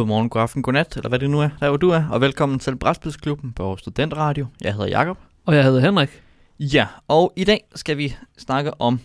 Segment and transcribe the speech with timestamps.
[0.00, 2.04] God morgen, god aften, god nat, eller hvad det nu er, der hvor du er,
[2.10, 4.46] og velkommen til Brætspidsklubben på Studentradio.
[4.60, 5.18] Jeg hedder Jakob.
[5.46, 6.22] Og jeg hedder Henrik.
[6.58, 9.00] Ja, og i dag skal vi snakke om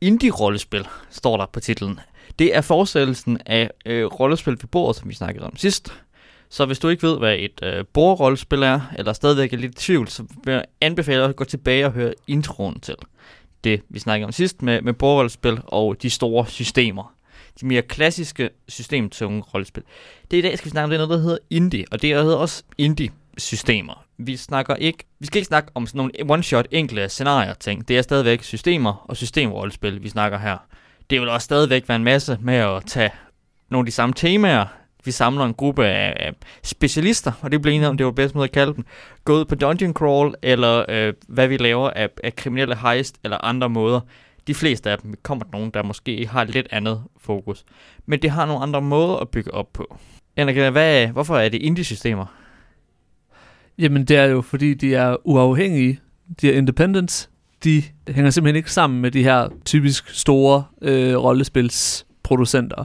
[0.00, 2.00] indie-rollespil, står der på titlen.
[2.38, 5.92] Det er forestillelsen af øh, rollespil ved bordet, som vi snakkede om sidst.
[6.48, 9.84] Så hvis du ikke ved, hvad et øh, bordrollespil er, eller stadigvæk er lidt i
[9.86, 12.94] tvivl, så vil jeg anbefale at gå tilbage og høre introen til
[13.64, 17.15] det, vi snakkede om sidst med, med bordrollespil og de store systemer.
[17.60, 19.82] De mere klassiske systemtunge rollespil.
[20.30, 22.36] Det i dag skal vi snakke om det noget, der hedder indie, og det hedder
[22.36, 24.04] også indie-systemer.
[24.18, 27.88] Vi snakker ikke, vi skal ikke snakke om sådan nogle one-shot enkle scenarier ting.
[27.88, 30.56] Det er stadigvæk systemer og systemrollespil, vi snakker her.
[31.10, 33.10] Det vil også stadigvæk være en masse med at tage
[33.68, 34.66] nogle af de samme temaer,
[35.04, 38.44] vi samler en gruppe af, specialister, og det bliver enige om, det var bedst måde
[38.44, 38.84] at kalde dem,
[39.24, 43.44] gå ud på dungeon crawl, eller øh, hvad vi laver af, af kriminelle heist, eller
[43.44, 44.00] andre måder.
[44.46, 47.64] De fleste af dem kommer nogen, der måske har lidt andet fokus.
[48.06, 49.96] Men det har nogle andre måder at bygge op på.
[50.36, 52.26] Anna, hvad, hvorfor er det indie-systemer?
[53.78, 56.00] Jamen det er jo fordi, de er uafhængige.
[56.40, 57.30] De er independent.
[57.64, 62.84] De hænger simpelthen ikke sammen med de her typisk store øh, rollespilsproducenter.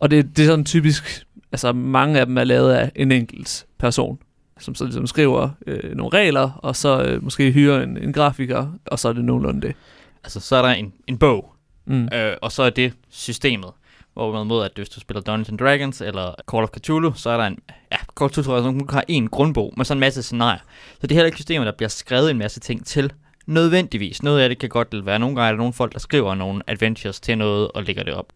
[0.00, 3.66] Og det, det er sådan typisk, altså mange af dem er lavet af en enkelt
[3.78, 4.18] person,
[4.58, 8.72] som så ligesom skriver øh, nogle regler, og så øh, måske hyrer en, en grafiker,
[8.86, 9.74] og så er det nogenlunde det.
[10.24, 12.08] Altså så er der en, en bog, Mm.
[12.14, 13.70] øh, og så er det systemet.
[14.12, 17.36] Hvor man mod, at hvis du spiller Dungeons Dragons eller Call of Cthulhu, så er
[17.36, 17.58] der en,
[17.92, 20.58] ja, Call of Cthulhu jeg, så har en grundbog med sådan en masse scenarier.
[21.00, 23.12] Så det er heller ikke systemer, der bliver skrevet en masse ting til,
[23.46, 24.22] nødvendigvis.
[24.22, 26.62] Noget af det kan godt være, nogle gange er der nogle folk, der skriver nogle
[26.66, 28.32] adventures til noget og lægger det op.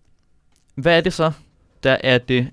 [0.75, 1.33] Hvad er det så,
[1.83, 2.50] der er det,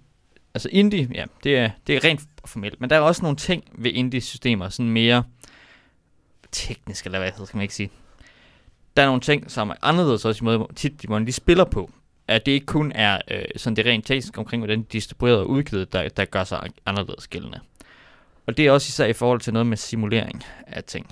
[0.53, 3.63] altså indie, ja, det er, det er rent formelt, men der er også nogle ting
[3.77, 5.23] ved indie-systemer, sådan mere
[6.51, 7.89] teknisk, eller hvad skal man ikke sige.
[8.97, 11.63] Der er nogle ting, som er anderledes også i måde, tit, de måden de spiller
[11.63, 11.91] på.
[12.27, 15.49] At det ikke kun er øh, sådan det rent teknisk omkring, hvordan de distribuerer og
[15.49, 17.59] udgivet, der, der gør sig anderledes gældende.
[18.47, 21.07] Og det er også især i forhold til noget med simulering af ting.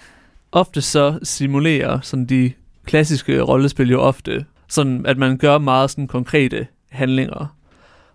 [0.52, 2.52] Ofte så simulerer sådan de
[2.86, 7.56] klassiske rollespil jo ofte, sådan at man gør meget sådan konkrete handlinger.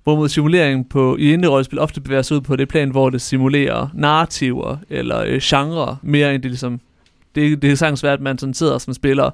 [0.04, 3.88] Hvorimod simulering på, i indie-rollespil ofte bevæger sig ud på det plan, hvor det simulerer
[3.94, 6.80] narrativer eller øh, genre, mere end det ligesom...
[7.34, 9.30] Det, det er sagtens svært, at man sådan sidder som spiller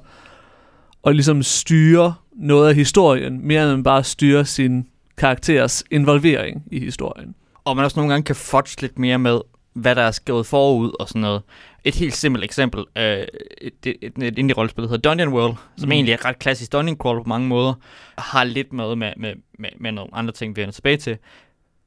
[1.03, 4.87] og ligesom styrer noget af historien, mere end man bare styrer sin
[5.17, 7.35] karakteres involvering i historien.
[7.65, 9.39] Og man også nogle gange kan fudge lidt mere med,
[9.73, 11.41] hvad der er skrevet forud og sådan noget.
[11.83, 13.03] Et helt simpelt eksempel, øh,
[13.61, 15.91] et, et, et, indie-rollespil, der hedder Dungeon World, som Mm.
[15.91, 17.73] egentlig er ret klassisk dungeon crawl på mange måder,
[18.17, 21.17] har lidt med, med, med, med, med nogle andre ting, vi vender tilbage til.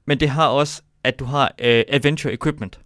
[0.07, 2.81] Men det har også, at du har øh, adventure equipment,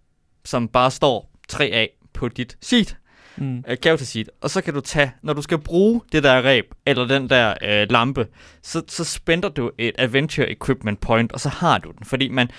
[0.45, 2.97] som bare står 3A på dit sheet,
[3.37, 3.63] Mm.
[3.67, 7.07] øh, sheet, og så kan du tage, når du skal bruge det der ræb, eller
[7.07, 8.27] den der øh, lampe,
[8.63, 12.49] så, så spænder du et adventure equipment point, og så har du den, fordi man,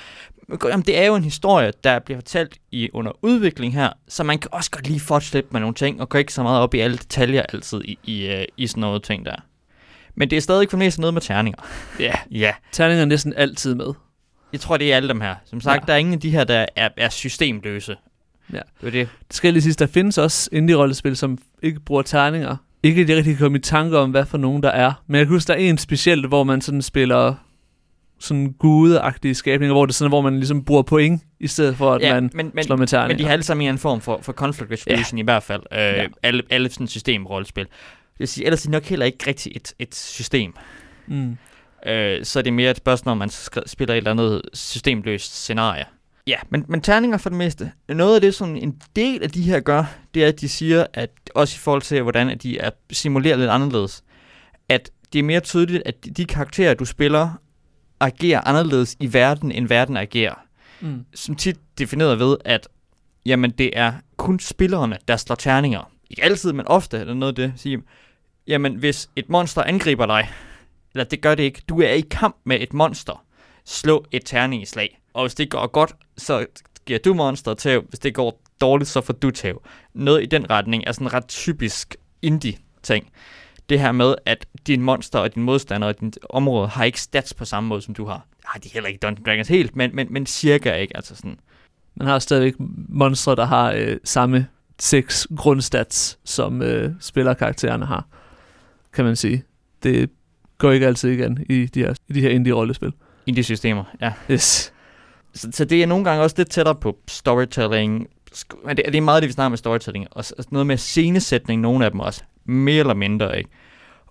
[0.64, 4.38] jamen, det er jo en historie, der bliver fortalt i under udvikling her, så man
[4.38, 6.78] kan også godt lige lidt med nogle ting, og gå ikke så meget op i
[6.78, 9.36] alle detaljer altid i, i, øh, i sådan noget ting der.
[10.14, 11.62] Men det er stadig for det meste noget med terninger.
[12.00, 13.94] Ja, Ja, terninger er næsten altid med.
[14.52, 15.34] jeg tror, det er alle dem her.
[15.44, 15.86] Som sagt, ja.
[15.86, 17.96] der er ingen af de her, der er, er systemløse.
[18.52, 18.60] Ja.
[18.80, 19.08] Det er det.
[19.28, 22.56] Det skal lige sidst, der findes også indie-rollespil, som ikke bruger terninger.
[22.82, 24.92] Ikke at jeg rigtig kan komme i tanke om, hvad for nogen der er.
[25.06, 27.34] Men jeg kan huske, der er en specielt, hvor man sådan spiller
[28.20, 31.92] sådan gudeagtige skabninger, hvor det er sådan, hvor man ligesom bruger point, i stedet for
[31.94, 33.14] at ja, man men, men, slår med terninger.
[33.14, 35.22] Men de har alle sammen en anden form for, for conflict resolution ja.
[35.22, 35.62] i hvert fald.
[35.72, 36.06] Øh, Ja.
[36.22, 37.64] alle, alle sådan systemrollespil.
[37.64, 40.54] Det vil sige, ellers er det nok heller ikke rigtig et, et system.
[41.06, 41.36] Mm.
[41.86, 43.30] Øh, så er det mere et spørgsmål, om man
[43.66, 45.84] spiller et eller andet systemløst scenarie.
[46.28, 47.72] Ja, men, men terninger for det meste.
[47.88, 49.84] Noget af det, som en del af de her gør,
[50.14, 53.38] det er, at de siger, at også i forhold til, hvordan at de er simuleret
[53.38, 54.04] lidt anderledes,
[54.68, 57.30] at det er mere tydeligt, at de, karakterer, du spiller,
[58.00, 60.34] agerer anderledes i verden, end verden agerer.
[60.80, 61.04] Mm.
[61.14, 62.68] som tit defineret ved, at
[63.26, 65.90] jamen, det er kun spillerne, der slår terninger.
[66.10, 67.52] Ikke altid, men ofte er der noget af det.
[67.56, 67.82] Sige,
[68.46, 70.30] jamen, hvis et monster angriber dig,
[70.94, 73.24] eller det gør det ikke, du er i kamp med et monster,
[73.64, 74.97] slå et terningeslag.
[75.14, 76.46] Og hvis det går godt, så
[76.86, 77.84] giver du monster tæv.
[77.88, 79.62] Hvis det går dårligt, så får du tæv.
[79.94, 83.10] Noget i den retning er sådan en ret typisk indie-ting.
[83.68, 87.34] Det her med, at din monster og din modstander og dit område har ikke stats
[87.34, 88.26] på samme måde, som du har.
[88.44, 90.96] Har de heller ikke Dungeons Dragons helt, men, men, men cirka ikke.
[90.96, 91.38] Altså sådan.
[91.94, 92.54] Man har stadigvæk
[92.88, 94.46] monstre, der har øh, samme
[94.78, 98.06] seks grundstats, som øh, spillerkaraktererne har,
[98.92, 99.42] kan man sige.
[99.82, 100.10] Det
[100.58, 102.92] går ikke altid igen i de her, i de her indie-rollespil.
[103.26, 104.12] Indie-systemer, ja.
[104.30, 104.72] Yes.
[105.38, 108.06] Så, så det er nogle gange også lidt tættere på storytelling.
[108.64, 110.06] Men det, det er meget det, vi snakker med storytelling.
[110.10, 112.22] Og altså noget med scenesætning, nogle af dem også.
[112.44, 113.50] Mere eller mindre, ikke?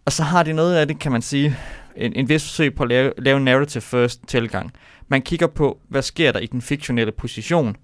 [0.05, 1.57] Og så har det noget af det, kan man sige,
[1.95, 4.71] en, en vis forsøg på at lave, lave narrative first tilgang.
[5.07, 7.75] Man kigger på, hvad sker der i den fiktionelle position,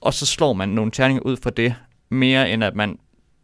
[0.00, 1.74] og så slår man nogle terninger ud for det,
[2.08, 2.98] mere end at man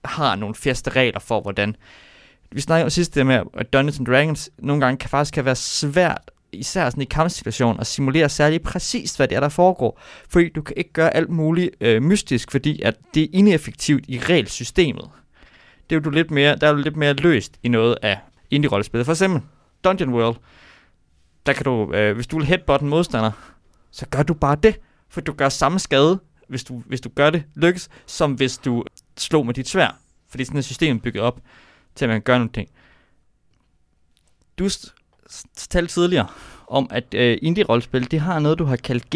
[0.04, 1.76] har nogle faste regler for, hvordan...
[2.52, 5.44] Vi snakker om sidst det med, at Dungeons and Dragons nogle gange kan faktisk kan
[5.44, 10.00] være svært, især sådan i kampsituationen, og simulere særlig præcist, hvad det er, der foregår.
[10.28, 14.18] Fordi du kan ikke gøre alt muligt øh, mystisk, fordi at det er ineffektivt i
[14.18, 15.10] regelsystemet.
[15.90, 18.18] Det er jo du lidt mere, der er du lidt mere løst i noget af
[18.50, 19.06] indie-rollespillet.
[19.06, 19.42] For eksempel
[19.84, 20.36] Dungeon World,
[21.46, 23.30] der kan du, øh, hvis du vil headbutt en modstander,
[23.90, 27.30] så gør du bare det, for du gør samme skade, hvis du, hvis du gør
[27.30, 28.84] det lykkes, som hvis du
[29.16, 29.98] slår med dit svær.
[30.28, 31.40] Fordi sådan et system bygget op
[31.94, 32.68] til, at man kan gøre nogle ting.
[34.58, 34.68] Du
[35.56, 36.26] talte tidligere
[36.68, 39.10] om, at øh, indie-rollespil, det har noget, du har kaldt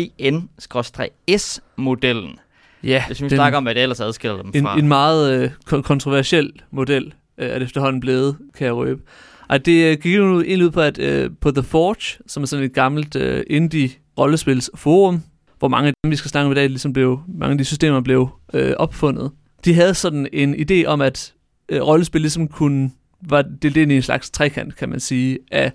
[1.29, 2.39] GN-S-modellen.
[2.83, 4.79] Ja, Hvis vi snakker om, hvad det ellers adskiller dem en, fra.
[4.79, 9.03] en meget øh, kontroversiel model øh, er det efterhånden blevet, kan jeg røbe.
[9.49, 12.47] Og det øh, gik jo egentlig ud på, at øh, på The Forge, som er
[12.47, 15.23] sådan et gammelt øh, indie-rollespilsforum,
[15.59, 17.65] hvor mange af dem, vi skal snakke om i dag, ligesom blev, mange af de
[17.65, 19.31] systemer blev øh, opfundet.
[19.65, 21.35] De havde sådan en idé om, at
[21.69, 25.73] øh, rollespil ligesom kunne, var delt ind i en slags trekant, kan man sige, af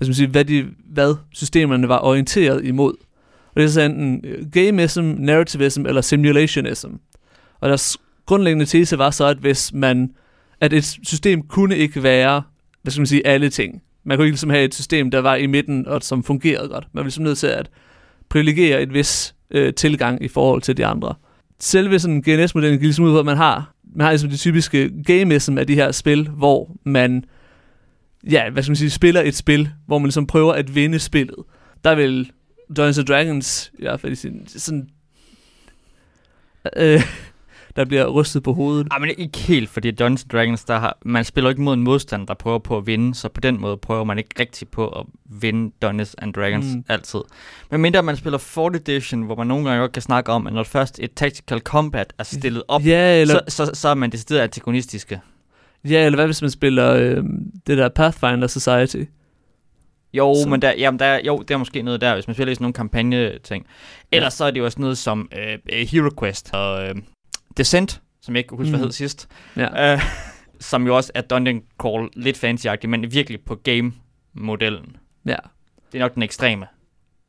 [0.00, 2.94] hvad, skal man sige, hvad, de, hvad systemerne var orienteret imod.
[3.48, 6.88] Og det er så enten øh, gameism, narrativism eller simulationism.
[7.60, 10.10] Og deres grundlæggende tese var så, at hvis man,
[10.60, 12.42] at et system kunne ikke være,
[12.82, 13.82] hvad skal man sige, alle ting.
[14.04, 16.86] Man kunne ikke ligesom have et system, der var i midten og som fungerede godt.
[16.92, 17.70] Man var ligesom nødt til at
[18.28, 21.14] privilegere et vis øh, tilgang i forhold til de andre.
[21.58, 24.90] Selve sådan GNS-modellen gik ligesom ud på, at man har, man har ligesom det typiske
[25.06, 27.24] gameism af de her spil, hvor man,
[28.30, 31.36] ja, hvad skal man sige, spiller et spil, hvor man ligesom prøver at vinde spillet.
[31.84, 32.30] Der vil
[32.76, 34.88] Dungeons and Dragons, i hvert fald sin, sådan,
[36.76, 37.02] øh,
[37.76, 38.88] der bliver rystet på hovedet.
[38.90, 42.26] Ej, men ikke helt, fordi Dungeons Dragons, der har, man spiller ikke mod en modstander,
[42.26, 45.06] der prøver på at vinde, så på den måde prøver man ikke rigtig på at
[45.24, 46.72] vinde Dungeons and Dragons Mm.
[46.72, 46.84] mm.
[46.88, 47.20] altid.
[47.70, 50.52] Men mindre man spiller 4th edition, hvor man nogle gange godt kan snakke om, at
[50.52, 54.10] når først et tactical combat er stillet op, Ja, eller, så, så, så er man
[54.10, 55.20] decideret antagonistiske.
[55.84, 57.24] Ja, eller hvad hvis man spiller øh,
[57.66, 59.02] det der Pathfinder Society?
[60.12, 62.34] Jo, Så- men der, jamen der, er- jo, det er måske noget der, hvis man
[62.34, 63.66] spiller i sådan nogle kampagne-ting.
[64.12, 66.94] Ellers så er det jo også noget som øh, øh, Hero Quest og øh,
[67.56, 68.76] Descent, som jeg ikke kan huske, mm.
[68.76, 69.28] Hvad hed sidst.
[69.56, 69.92] Ja.
[69.94, 70.00] Øh,
[70.60, 74.96] som jo også er Dungeon Crawl lidt fancy men virkelig på game-modellen.
[75.26, 75.36] ja.
[75.92, 76.66] Det er nok den ekstreme.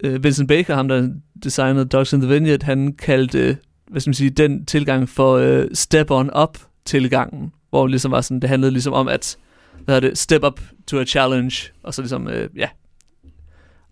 [0.03, 1.09] øh, Vincent Baker, ham der
[1.43, 3.57] designede Dogs in the Vineyard, han kaldte,
[3.87, 8.11] hvad skal man sige, den tilgang for øh, step on up tilgangen, hvor det ligesom
[8.11, 9.37] var sådan, det handlede ligesom om at,
[9.85, 12.67] hvad hedder det, step up to a challenge, og så ligesom, øh, ja,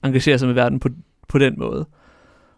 [0.03, 0.89] engagere sig med verden på,
[1.27, 1.85] på den måde.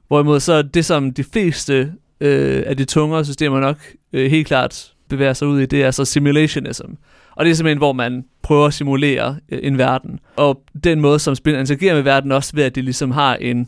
[0.08, 3.78] Hvorimod så det, som de fleste øh, af de tungere systemer nok
[4.14, 6.92] øh, helt klart bevæger sig ud i, det er så simulationism.
[7.36, 10.20] Og det er simpelthen, hvor man prøver at simulere øh, en verden.
[10.36, 13.68] Og den måde, som spillet interagerer med verden, også ved, at det ligesom har en,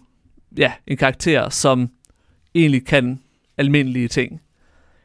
[0.58, 1.90] ja, en karakter, som
[2.56, 3.20] egentlig kan
[3.58, 4.42] almindelige ting.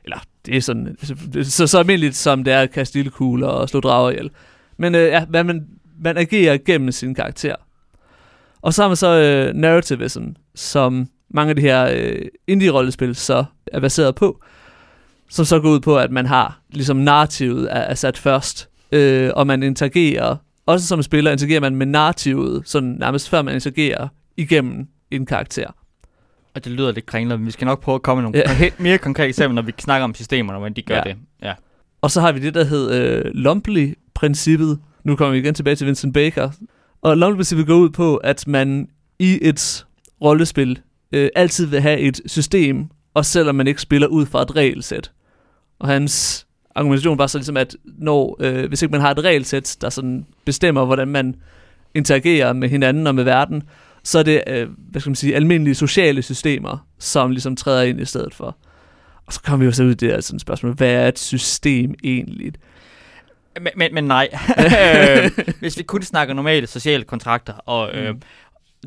[0.04, 0.18] Eller,
[0.48, 3.80] det er sådan, altså, så, så almindeligt, som det er at kaste ildekugler og slå
[3.80, 4.30] drager ihjel.
[4.76, 5.66] Men øh, ja, man, man,
[6.00, 7.54] man agerer gennem sin karakter.
[8.62, 10.24] Og så har man så øh, narrativism,
[10.54, 14.42] som mange af de her øh, indie-rollespil så er baseret på,
[15.30, 19.30] som så går ud på, at man har ligesom narrativet er, er sat først, øh,
[19.34, 20.36] og man interagerer,
[20.66, 25.70] også som spiller interagerer man med narrativet, sådan nærmest før man interagerer igennem en karakter.
[26.54, 28.70] Og det lyder lidt kringlet, men vi skal nok prøve at komme med nogle Ja.
[28.78, 31.02] mere konkrete eksempler, når vi snakker om systemerne, hvordan de gør Ja.
[31.04, 31.16] det.
[31.42, 31.52] Ja.
[32.02, 34.78] Og så har vi det, der hed øh, Lumpley-princippet.
[35.04, 36.50] Nu kommer vi igen tilbage til Vincent Baker.
[37.02, 38.88] Og Lumpley-princippet går ud på, at man
[39.18, 39.86] i et
[40.22, 40.78] rollespil
[41.12, 45.10] øh, altid vil have et system, og selvom man ikke spiller ud fra et regelsæt.
[45.78, 49.76] Og hans argumentation var så ligesom, at når, øh, hvis ikke man har et regelsæt,
[49.80, 51.34] der sådan bestemmer, hvordan man
[51.94, 53.62] interagerer med hinanden og med verden,
[54.08, 58.00] så er det, øh, hvad skal man sige, almindelige sociale systemer, som ligesom træder ind
[58.00, 58.56] i stedet for.
[59.26, 61.18] Og så kommer vi jo så ud i det her sådan spørgsmål, hvad er et
[61.18, 62.52] system egentlig?
[63.60, 64.28] Men, men, men nej.
[64.58, 68.22] Øh, Hvis vi kun snakker normale sociale kontrakter, og øh, Mm.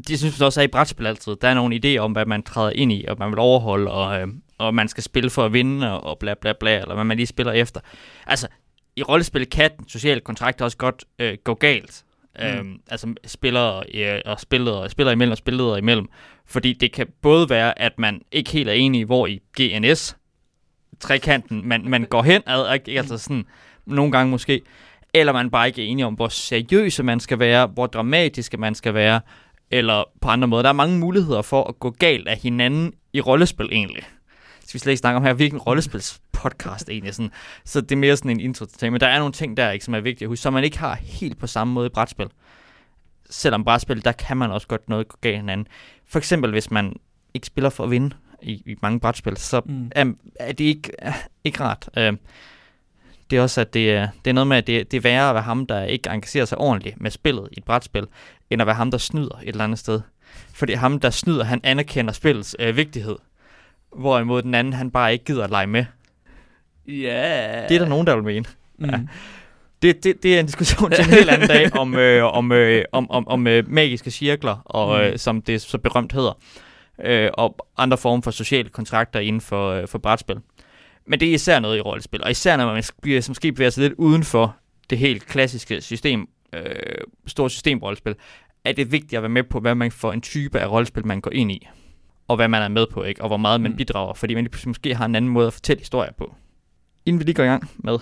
[0.08, 1.36] de synes jeg også er i brætspil altid.
[1.42, 4.22] Der er nogle idéer om, hvad man træder ind i, og man vil overholde, og,
[4.22, 7.04] øh, og man skal spille for at vinde, og, og bla bla bla, eller hvad
[7.04, 7.80] man lige spiller efter.
[8.28, 8.48] Altså,
[8.96, 12.04] i rollespil kan den sociale kontrakt også godt øh, gå galt.
[12.40, 12.46] Mm.
[12.46, 12.58] Mm.
[12.58, 16.08] Øhm, altså spillere øh, og spillere, spillere imellem og spillere imellem.
[16.46, 20.18] Fordi det kan både være, at man ikke helt er enige, hvor i GNS
[21.00, 22.98] trekanten man, man går hen ad, ikke?
[22.98, 23.46] altså sådan
[23.86, 24.62] nogle gange måske,
[25.14, 28.76] eller man bare ikke er enige om, hvor seriøse man skal være, hvor dramatiske man
[28.76, 29.22] skal være,
[29.72, 30.62] eller på andre måder.
[30.62, 34.04] Der er mange muligheder for at gå galt af hinanden i rollespil egentlig.
[34.72, 37.32] Skal vi slet ikke snakke om her, hvilken rollespilspodcast egentlig sådan.
[37.66, 38.92] Så det er mere sådan en intro til ting.
[38.92, 40.80] Men der er nogle ting der, ikke, som er vigtige at huske, som man ikke
[40.80, 42.28] har helt på samme måde i brætspil.
[43.30, 45.68] selvom brætspil, der kan man også godt noget gå galt hinanden.
[46.08, 46.94] For eksempel, hvis man
[47.34, 49.92] ikke spiller for at vinde i, i mange brætspil, så Mm.
[49.96, 50.06] er,
[50.40, 51.14] er det ikke, er,
[51.44, 51.90] ikke rart.
[51.98, 52.14] Øh,
[53.30, 55.30] det er også, at det, er- det er noget med, at det, det er værre
[55.30, 58.06] at være ham, der ikke engagerer sig ordentligt med spillet i et brætspil,
[58.50, 60.02] end at være ham, der snyder et eller andet sted.
[60.54, 63.16] Fordi ham, der snyder, han anerkender spillets øh, vigtighed.
[63.98, 65.86] Hvorimod den anden, han bare ikke gider at lege med.
[66.88, 67.66] Ja.
[67.70, 68.46] Det er der nogen, der vil mene.
[68.78, 68.86] Mm.
[68.90, 69.00] Ja.
[69.82, 72.86] Det, det, det er en diskussion til en helt anden dag om, øh, om, øh,
[72.92, 75.04] om, om, om øh, magiske cirkler, og, Mm.
[75.06, 76.38] øh, som det så berømt hedder,
[77.04, 80.36] øh, og andre former for sociale kontrakter inden for, øh, for brætspil.
[81.08, 83.70] Men det er især noget i rollespil, og især når man bliver, som måske bevæger
[83.70, 84.56] sig lidt uden for
[84.90, 86.64] det helt klassiske system, øh,
[87.28, 88.16] store systemrollespil,
[88.66, 91.22] er det vigtigt at være med på, hvad man for en type af rollespil, man
[91.22, 91.68] går ind i,
[92.32, 93.22] og hvad man er med på, ikke?
[93.22, 93.78] og hvor meget man Mm.
[93.78, 96.36] bidrager, fordi man måske har en anden måde at fortælle historier på.
[97.06, 97.98] Inden vi lige går i gang med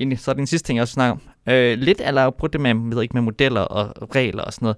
[0.00, 1.52] egentlig, så er det en sidste ting, jeg også snakker om.
[1.52, 4.76] Øh, lidt eller brugt det med, ved ikke, med modeller og regler og sådan noget.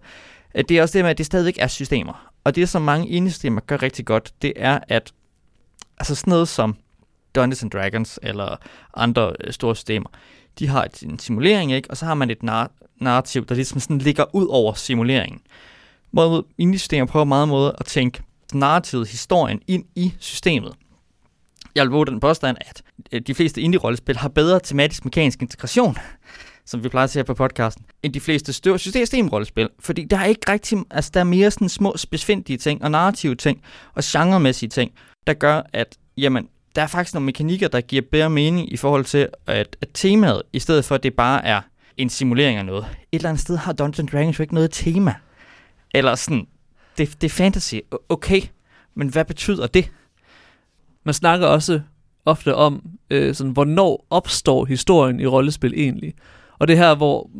[0.54, 2.32] Øh, Det er også det med, at det stadigvæk er systemer.
[2.44, 5.12] Og det, som mange indie-systemer gør rigtig godt, det er, at
[5.98, 6.76] altså sådan noget som
[7.34, 8.56] Dungeons and Dragons eller
[8.96, 10.08] andre øh, store systemer,
[10.58, 11.90] de har et, en simulering, ikke?
[11.90, 15.40] og så har man et nar- narrativ, der ligesom sådan ligger ud over simuleringen.
[16.10, 18.22] Hvorimod indie-systemer prøver meget måde at tænke
[18.54, 20.72] narrativet, historien ind i systemet.
[21.74, 22.82] Jeg vil våge den påstand, at
[23.12, 25.96] øh, de fleste indie-rollespil har bedre tematisk mekanisk integration,
[26.66, 29.68] som vi plejer at se her på podcasten, end de fleste større systemrollespil.
[29.78, 33.34] Fordi der er ikke rigtig, altså der er mere sådan små specifindige ting og narrative
[33.34, 33.62] ting
[33.94, 34.92] og genremæssige ting,
[35.26, 39.04] der gør, at jamen, der er faktisk nogle mekanikker, der giver bedre mening i forhold
[39.04, 41.60] til, at, at temaet, i stedet for at det bare er
[41.96, 42.86] en simulering af noget.
[43.12, 45.14] Et eller andet sted har Dungeons Dragons jo ikke noget tema.
[45.94, 46.46] Eller sådan,
[46.98, 47.74] det, det er fantasy.
[48.08, 48.42] Okay,
[48.94, 49.90] men hvad betyder det?
[51.04, 51.80] Man snakker også
[52.24, 56.14] ofte om, øh, sådan, hvornår opstår historien i rollespil egentlig.
[56.58, 57.30] Og det her, hvor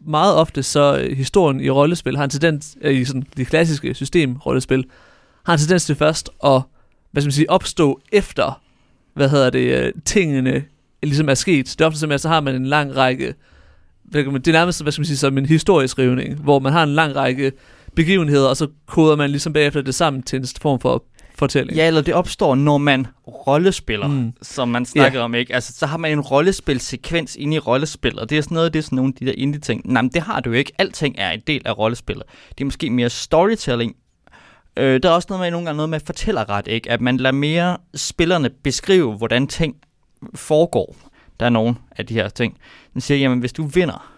[0.00, 3.94] meget ofte så øh, historien i rollespil har en tendens, øh, i sådan de klassiske
[3.94, 4.84] systemrollespil,
[5.42, 6.62] har en tendens til først at
[7.10, 8.60] hvad skal man sige, opstå efter,
[9.14, 10.64] hvad hedder det, øh, tingene
[11.02, 11.66] ligesom er sket.
[11.66, 13.34] Det er ofte som, så har man en lang række,
[14.12, 17.16] det er nærmest, hvad skal man sige, som en historieskrivning, hvor man har en lang
[17.16, 17.52] række
[17.96, 21.76] begivenheder, og så koder man ligesom bagefter det sammen til en form for fortælling.
[21.76, 24.32] Ja, eller det opstår, når man rollespiller, mm.
[24.42, 25.54] Som man snakkede om, ikke?
[25.54, 28.78] Altså, så har man en rollespilsekvens inde i rollespil, og det er sådan noget, det
[28.78, 29.82] er sådan nogle af de der indie-ting.
[29.84, 30.72] Nej, men det har du jo ikke.
[30.78, 32.24] Alting er en del af rollespillet.
[32.48, 33.96] Det er måske mere storytelling.
[34.76, 36.90] Øh, der er også noget med, nogle gange noget med fortællerret, ikke?
[36.90, 39.76] At man lader mere spillerne beskrive, hvordan ting
[40.34, 40.96] foregår.
[41.40, 42.56] Der er nogle af de her ting.
[42.92, 44.12] Den siger, jamen, hvis du vinder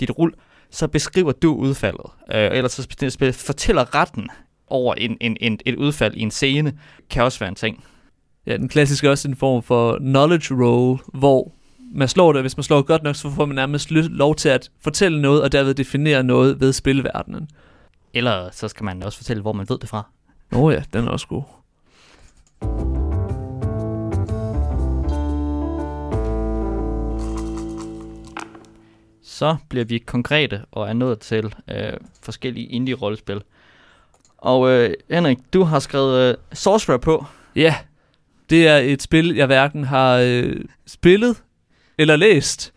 [0.00, 0.34] dit rul,
[0.70, 2.06] så beskriver du udfaldet.
[2.34, 4.30] Øh, ellers så fortæller retten
[4.66, 6.78] over en, en, en, et udfald i en scene,
[7.10, 7.84] kan også være en ting.
[8.46, 11.52] Ja, den klassiske er også en form for knowledge roll, hvor
[11.92, 14.70] man slår det, hvis man slår godt nok, så får man nærmest lov til at
[14.80, 17.48] fortælle noget, og derved definere noget ved spilverdenen.
[18.14, 20.10] Eller så skal man også fortælle, hvor man ved det fra.
[20.52, 21.42] Åh oh ja, den er også god.
[29.38, 31.92] Så bliver vi konkrete og er nået til øh,
[32.22, 33.40] forskellige indie-rollespil.
[34.38, 37.24] Og øh, Henrik, du har skrevet øh, Sorcerer på.
[37.56, 37.74] Ja,
[38.50, 41.42] det er et spil, jeg hverken har øh, spillet
[41.98, 42.72] eller læst.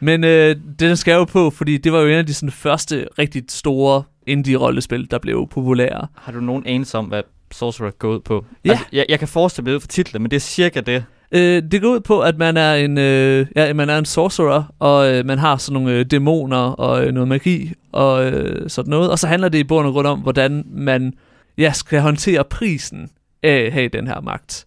[0.00, 2.50] Men øh, den skal jeg jo på, fordi det var jo en af de sådan,
[2.50, 6.06] første rigtig store indie-rollespil, der blev populære.
[6.14, 8.44] Har du nogen anelse om, hvad Sorcerer går ud på?
[8.64, 8.70] Ja.
[8.70, 11.04] Altså, jeg, jeg kan forestille mig det ud fra titlen, men det er cirka det.
[11.32, 14.74] Øh, det går ud på, at man er en, øh, ja, man er en sorcerer,
[14.78, 18.90] og øh, man har sådan nogle øh, dæmoner og øh, noget magi og øh, sådan
[18.90, 19.10] noget.
[19.10, 21.14] Og så handler det i bund og grund om, hvordan man
[21.58, 23.10] ja, skal håndtere prisen
[23.42, 24.66] af at have den her magt.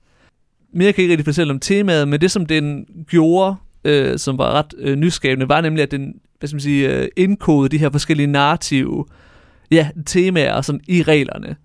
[0.74, 4.38] Mere kan jeg ikke rigtig fortælle om temaet, men det som den gjorde, øh, som
[4.38, 7.78] var ret øh, nyskabende, var nemlig, at den hvad skal man sige, øh, indkodede de
[7.78, 9.06] her forskellige narrative
[9.72, 11.56] ja, temaer sådan, i reglerne.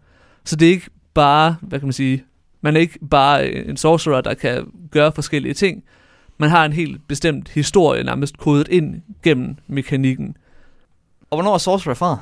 [0.44, 2.24] Så det er ikke bare, hvad kan man sige,
[2.60, 5.84] man er ikke bare øh, en sorcerer, der kan gøre forskellige ting.
[6.38, 10.36] Man har en helt bestemt historie nærmest kodet ind gennem mekanikken.
[11.30, 12.18] Og hvornår er Sorcerer fra?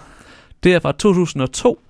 [0.62, 1.80] Det er fra 2002.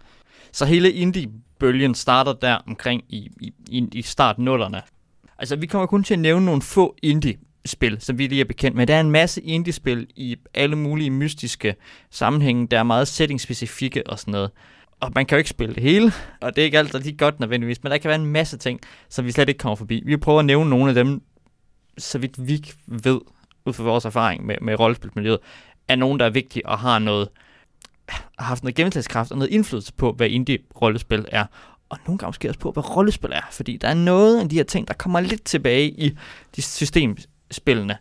[0.52, 4.82] Så hele indie-bølgen starter der omkring i, i, i, i start nullerne.
[5.38, 8.76] Altså, vi kommer kun til at nævne nogle få indie-spil, som vi lige er bekendt
[8.76, 8.86] med.
[8.86, 11.74] Der er en masse indie-spil i alle mulige mystiske
[12.10, 14.50] sammenhænge, der er meget setting-specifikke og sådan noget.
[15.00, 17.40] Og man kan jo ikke spille det hele, og det er ikke altid lige godt
[17.40, 20.02] nødvendigvis, men der kan være en masse ting, som vi slet ikke kommer forbi.
[20.06, 21.22] Vi prøver at nævne nogle af dem,
[21.98, 23.20] så vidt vi ved,
[23.64, 25.38] ud fra vores erfaring med, med rollespilmiljøet,
[25.88, 27.28] er nogen, der er vigtige og har noget,
[28.08, 31.44] har haft noget gennemslagskraft og noget indflydelse på, hvad indie-rollespil er.
[31.88, 33.48] Og nogle gange måske også på, hvad rollespil er.
[33.50, 36.18] Fordi der er noget af de her ting, der kommer lidt tilbage i
[36.56, 37.96] de systemspillene.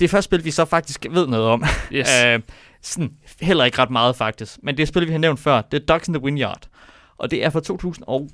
[0.00, 1.64] det første spil, vi så faktisk ved noget om.
[1.92, 2.24] Yes.
[2.24, 2.40] Øh,
[2.84, 4.58] sådan, heller ikke ret meget faktisk.
[4.62, 5.60] Men det er spil, vi har nævnt før.
[5.60, 6.68] Det er Dogs in the Vineyard.
[7.18, 8.28] Og det er fra 2000 og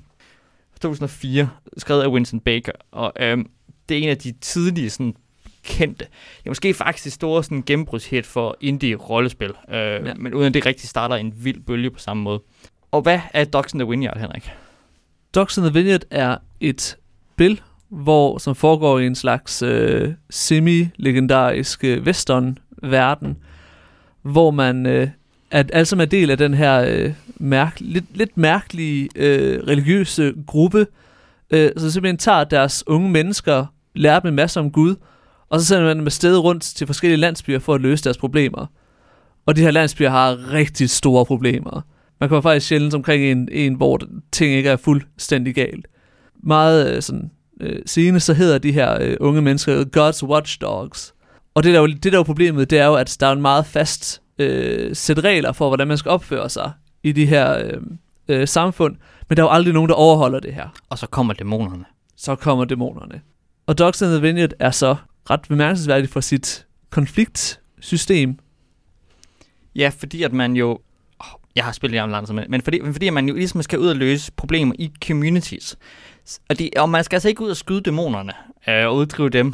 [0.81, 2.71] 2004, skrevet af Winston Baker.
[2.91, 3.49] Og øhm,
[3.89, 5.15] det er en af de tidlige sådan,
[5.63, 6.05] kendte.
[6.05, 9.53] Det er måske faktisk det store sådan, gennembrudshit for indie-rollespil.
[9.69, 10.13] Øh, ja.
[10.13, 12.41] Men uden at det rigtig starter en vild bølge på samme måde.
[12.91, 14.51] Og hvad er Dogs in the Vineyard, Henrik?
[15.35, 21.83] Dogs in the Vineyard er et spil, hvor, som foregår i en slags øh, semi-legendarisk
[21.83, 23.37] øh, western-verden,
[24.21, 25.07] hvor man øh,
[25.51, 30.87] er, altså er del af den her øh, mærk, lidt, lidt mærkelige øh, religiøse gruppe,
[31.51, 34.95] øh, så simpelthen tager deres unge mennesker, lærer dem en masse om Gud,
[35.49, 38.65] og så sender man dem afsted rundt til forskellige landsbyer for at løse deres problemer.
[39.45, 41.81] Og de her landsbyer har rigtig store problemer.
[42.19, 43.99] Man kommer faktisk sjældent omkring en, en hvor
[44.31, 45.87] ting ikke er fuldstændig galt.
[46.43, 51.13] Meget øh, sådan øh, scene, så hedder de her øh, unge mennesker God's Watchdogs.
[51.53, 53.31] Og det der, jo, det der er jo problemet, det er jo, at der er
[53.31, 56.71] en meget fast øh, sæt regler for, hvordan man skal opføre sig
[57.03, 57.81] i de her øh,
[58.27, 58.95] øh, samfund,
[59.29, 60.67] men der er jo aldrig nogen, der overholder det her.
[60.89, 61.85] Og så kommer dæmonerne.
[62.15, 63.21] Så kommer dæmonerne.
[63.67, 64.95] Og Dogs in the Vineyard er så
[65.29, 68.39] ret bemærkelsesværdigt for sit konfliktsystem.
[69.75, 70.79] Ja, fordi at man jo...
[71.55, 73.95] Jeg har spillet i Ambulancer, men, men fordi, fordi man jo ligesom skal ud og
[73.95, 75.77] løse problemer i communities.
[76.49, 78.33] Og, de, og man skal altså ikke ud og skyde dæmonerne
[78.67, 79.53] øh, og uddrive dem.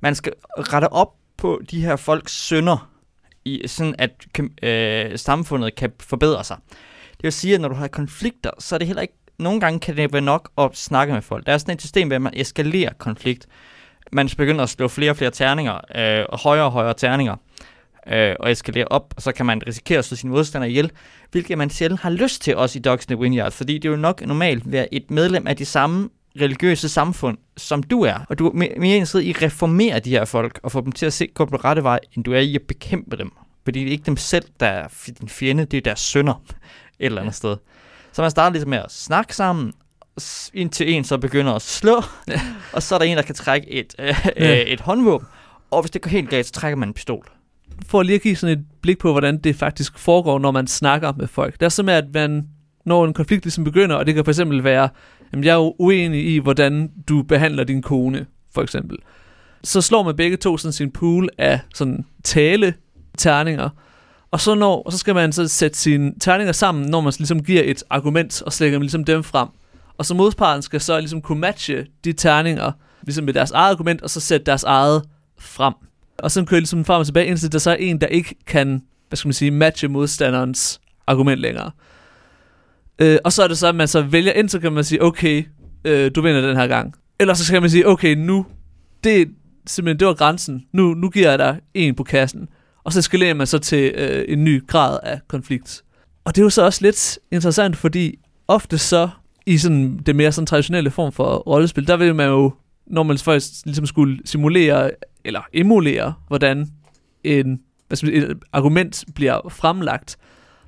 [0.00, 2.90] Man skal rette op på de her folks sønder,
[3.44, 4.10] i, sådan at
[4.62, 6.56] øh, samfundet kan forbedre sig.
[7.10, 9.14] Det vil sige, at når du har konflikter, så er det heller ikke...
[9.38, 11.46] Nogle gange kan det være nok at snakke med folk.
[11.46, 13.46] Der er sådan et system, hvor man eskalerer konflikt.
[14.12, 17.36] Man begynder at slå flere og flere terninger, øh, og højere og højere terninger,
[18.06, 20.90] øh, og eskalere op, og så kan man risikere at slå sine modstandere ihjel,
[21.30, 23.90] hvilket man selv har lyst til også i Dogs in the Vineyard, fordi det er
[23.90, 26.08] jo nok normalt være et medlem af de samme
[26.40, 28.18] religiøse samfund, som du er.
[28.28, 31.06] Og du er mere interesseret i at reformere de her folk, og få dem til
[31.06, 33.32] at se, gå på rette vej, end du er i at bekæmpe dem.
[33.64, 34.88] Fordi det er ikke dem selv, der er
[35.20, 36.34] din fjende, det er deres sønner
[36.98, 37.36] et eller andet ja.
[37.36, 37.56] sted.
[38.12, 39.72] Så man starter ligesom med at snakke sammen,
[40.54, 42.40] indtil en så begynder at slå, ja.
[42.74, 44.64] og så er der en, der kan trække et, øh, ja.
[44.66, 45.26] et håndvåben,
[45.70, 47.28] og hvis det går helt galt, så trækker man en pistol.
[47.86, 51.12] For lige at give sådan et blik på, hvordan det faktisk foregår, når man snakker
[51.12, 51.54] med folk.
[51.54, 52.48] Det er simpelthen, at man,
[52.84, 54.88] når en konflikt ligesom begynder, og det kan for eksempel være,
[55.32, 58.98] jamen jeg er jo uenig i, hvordan du behandler din kone, for eksempel.
[59.64, 62.74] Så slår man begge to sådan sin pool af sådan tale
[63.18, 63.68] terninger,
[64.30, 67.42] og så, når, og så skal man så sætte sine terninger sammen, når man ligesom
[67.42, 69.48] giver et argument, og slækker ligesom dem frem.
[69.98, 74.02] Og så modparten skal så ligesom kunne matche de terninger, ligesom med deres eget argument,
[74.02, 75.02] og så sætte deres eget
[75.38, 75.74] frem.
[76.18, 78.82] Og så kører ligesom frem og tilbage, indtil der så er en, der ikke kan,
[79.08, 81.70] hvad skal man sige, matche modstanderens argument længere.
[82.98, 85.02] Øh, og så er det så, at man så vælger ind, så kan man sige,
[85.02, 85.44] okay,
[85.84, 86.94] øh, du vinder den her gang.
[87.20, 88.46] Eller så skal man sige, okay, nu,
[89.04, 89.28] det,
[89.66, 90.64] simpelthen, det var grænsen.
[90.72, 92.48] Nu, nu giver jeg dig en på kassen.
[92.84, 95.82] Og så eskalerer man så til øh, en ny grad af konflikt.
[96.24, 99.08] Og det er jo så også lidt interessant, fordi ofte så
[99.46, 102.52] i sådan det mere sådan traditionelle form for rollespil, der vil man jo,
[102.86, 104.90] når man først ligesom skulle simulere
[105.24, 106.68] eller emulere, hvordan
[107.24, 110.16] en, hvad skal man, et argument bliver fremlagt,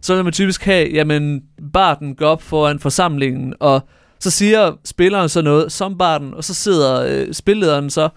[0.00, 5.28] så vil man typisk have, jamen, barden går op foran forsamlingen, og så siger spilleren
[5.28, 8.09] så noget som barden, og så sidder øh, spillederen så,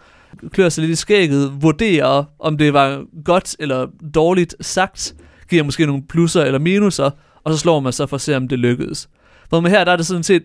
[0.51, 5.15] klør sig lidt i skægget, vurderer, om det var godt eller dårligt sagt,
[5.49, 7.09] giver måske nogle plusser eller minuser,
[7.43, 9.09] og så slår man så for at se, om det lykkedes.
[9.49, 10.43] Hvor med her, der er det sådan set,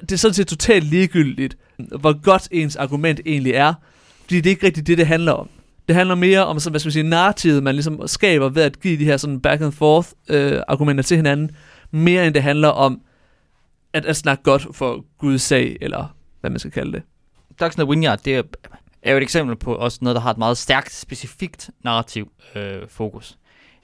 [0.00, 1.56] det er sådan set totalt ligegyldigt,
[2.00, 3.74] hvor godt ens argument egentlig er,
[4.22, 5.48] fordi det er ikke rigtigt det, det handler om.
[5.88, 8.80] Det handler mere om, sådan, hvad skal man sige, narrativet, man ligesom skaber ved at
[8.80, 11.50] give de her sådan back and forth øh, argumenter til hinanden,
[11.90, 13.00] mere end det handler om
[13.92, 17.02] at, at snakke godt for Guds sag, eller hvad man skal kalde det.
[17.60, 18.42] Dogs of Vineyard, det er,
[19.02, 22.88] er jo et eksempel på også noget, der har et meget stærkt, specifikt narrativ øh,
[22.88, 23.38] fokus.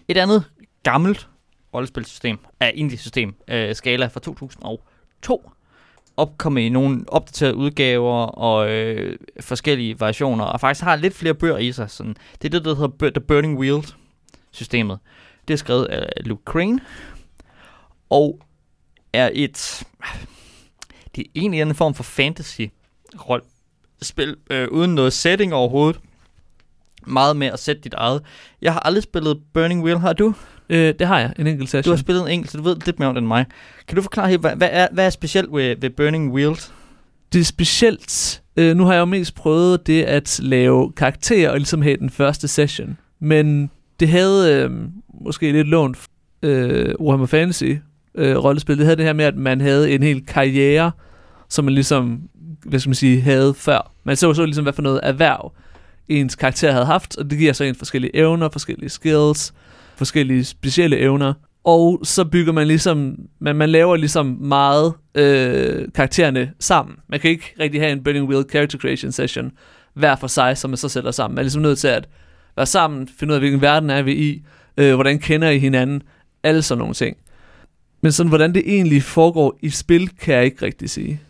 [0.09, 0.45] Et andet
[0.83, 1.29] gammelt
[1.75, 5.51] rollespilsystem, er indie-system, øh, skala fra 2002,
[6.17, 11.59] opkommet i nogle opdaterede udgaver og øh, forskellige variationer, og faktisk har lidt flere bøger
[11.59, 11.91] i sig.
[11.91, 12.17] Sådan.
[12.43, 14.99] Det er det, der hedder The Burning Wheel-systemet.
[15.49, 16.81] Det er skrevet af Luke Crane,
[18.11, 18.39] og
[19.13, 19.85] er et...
[21.17, 26.01] Det er egentlig en form for fantasy-spil, øh, uden noget setting overhovedet.
[27.07, 28.23] Meget med at sætte dit eget.
[28.63, 30.35] Jeg har aldrig spillet Burning Wheel, har du?
[30.69, 31.83] Øh, det har jeg, en enkelt session.
[31.83, 33.47] Du har spillet en enkelt, så du ved lidt mere om det end mig.
[33.89, 36.73] Kan du forklare helt, hvad, hvad, er, hvad er specielt ved, ved Burning Wheels?
[37.33, 38.43] Det er specielt.
[38.57, 42.11] Øh, nu har jeg jo mest prøvet det at lave karakterer og ligesom have den
[42.11, 42.99] første session.
[43.21, 43.71] Men
[44.01, 44.71] det havde øh,
[45.21, 45.99] måske lidt lånt
[46.43, 47.73] øh, Warhammer Fantasy
[48.15, 48.79] øh, rollespil.
[48.79, 50.91] Det havde det her med, at man havde en hel karriere,
[51.49, 52.21] som man ligesom,
[52.65, 53.93] hvad skal man sige, havde før.
[54.05, 55.53] Man så så ligesom, hvad for noget erhverv
[56.09, 59.53] ens karakter havde haft, og det giver så en forskellige evner, forskellige skills,
[60.03, 61.35] forskellige specielle evner.
[61.65, 66.97] Og så bygger man ligesom, man, man laver ligesom meget øh, karaktererne sammen.
[67.09, 69.53] Man kan ikke rigtig have en Burning Wheel character creation session
[69.95, 71.35] hver for sig, som man så sætter sammen.
[71.35, 72.09] Man er ligesom nødt til at
[72.57, 74.43] være sammen, finde ud af, hvilken verden er vi i,
[74.77, 76.03] øh, hvordan kender I hinanden,
[76.43, 77.17] alle sådan nogle ting.
[78.01, 81.21] Men sådan, hvordan det egentlig foregår i spil, kan jeg ikke rigtig sige.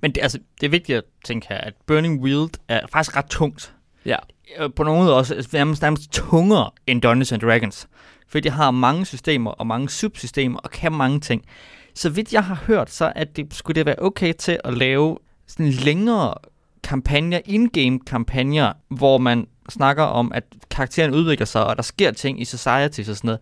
[0.00, 3.26] Men det, altså, det er vigtigt at tænke her, at Burning Wheel er faktisk ret
[3.26, 3.72] tungt.
[4.06, 4.16] Ja.
[4.58, 7.88] Øh, på nogen måde også nærmest, nærmest tungere end Dungeons and Dragons.
[8.28, 11.44] Fordi det har mange systemer og mange subsystemer og kan mange ting.
[11.94, 15.18] Så vidt jeg har hørt, så at det, skulle det være okay til at lave
[15.46, 16.34] sådan længere
[16.82, 22.40] kampagner, in-game kampagner, hvor man snakker om, at karakteren udvikler sig, og der sker ting
[22.40, 23.40] i society og sådan noget.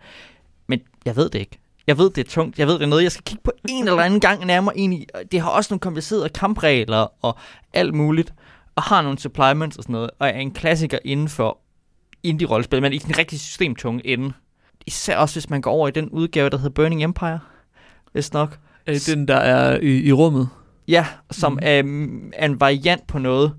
[0.66, 1.59] Men jeg ved det ikke.
[1.87, 2.59] Jeg ved, det er tungt.
[2.59, 4.94] Jeg ved, det er noget, jeg skal kigge på en eller anden gang nærmere ind
[4.94, 5.07] i.
[5.33, 7.38] Det har også nogle komplicerede kampregler og
[7.73, 8.35] alt muligt.
[8.80, 10.10] Og har nogle supplements og sådan noget.
[10.18, 11.58] Og er en klassiker inden for
[12.22, 14.32] indie-rollespil, men i den rigtig systemtunge ende.
[14.86, 17.38] Især også, hvis man går over i den udgave, der hedder Burning Empire.
[18.12, 18.58] Hvis nok.
[18.86, 20.48] Øh, den, der er i, i rummet.
[20.88, 21.58] Ja, som mm.
[21.62, 23.52] er, mm, er en variant på noget,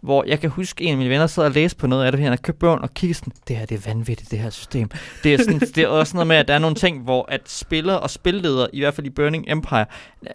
[0.00, 2.20] hvor jeg kan huske, en af mine venner sad og læste på noget af det,
[2.20, 4.90] han har købt bogen og kigget sådan, det her det er vanvittigt, det her system.
[5.22, 7.50] Det er, sådan, det er også noget med, at der er nogle ting, hvor at
[7.50, 9.86] spillere og spilledere, i hvert fald i Burning Empire,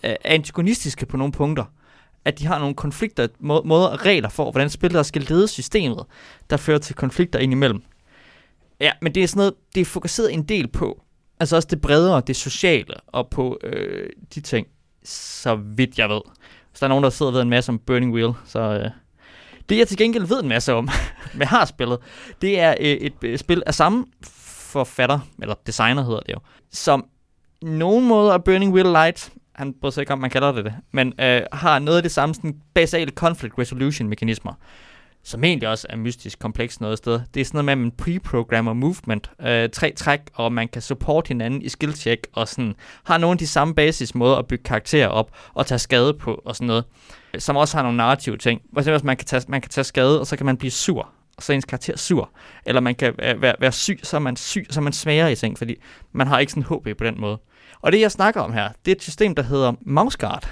[0.03, 1.65] er antagonistiske på nogle punkter.
[2.25, 6.05] At de har nogle konflikter, må, måder og regler for, hvordan spillere skal lede systemet,
[6.49, 7.83] der fører til konflikter indimellem.
[8.79, 11.01] Ja, men det er sådan noget, det er fokuseret en del på,
[11.39, 14.67] altså også det bredere, det sociale, og på øh, de ting,
[15.03, 16.21] så vidt jeg ved.
[16.73, 18.89] Så der er nogen, der sidder og ved en masse om Burning Wheel, så øh,
[19.69, 20.89] det jeg til gengæld ved en masse om,
[21.37, 21.99] men har spillet,
[22.41, 24.05] det er øh, et øh, spil af samme
[24.71, 26.39] forfatter, eller designer hedder det jo,
[26.71, 27.05] som
[27.61, 30.73] nogen måder er Burning Wheel Light, han bryder sig ikke om, man kalder det det,
[30.91, 34.53] men øh, har noget af det samme sådan basale conflict resolution mekanismer,
[35.23, 37.21] som egentlig også er mystisk kompleks noget sted.
[37.33, 40.81] Det er sådan noget med, at man pre-programmer movement, øh, tre træk, og man kan
[40.81, 44.47] support hinanden i skill check, og sådan har nogle af de samme basis måder at
[44.47, 46.83] bygge karakterer op, og tage skade på, og sådan noget.
[47.37, 48.61] Som også har nogle narrative ting.
[48.73, 51.09] For eksempel, man kan tage, man kan tage skade, og så kan man blive sur,
[51.37, 52.29] og så er ens karakter sur.
[52.65, 55.27] Eller man kan øh, være, være syg, så er man syg, så er man smager
[55.27, 55.75] i ting, fordi
[56.11, 57.37] man har ikke sådan HP på den måde.
[57.81, 60.49] Og det, jeg snakker om her, det er et system, der hedder Mouseguard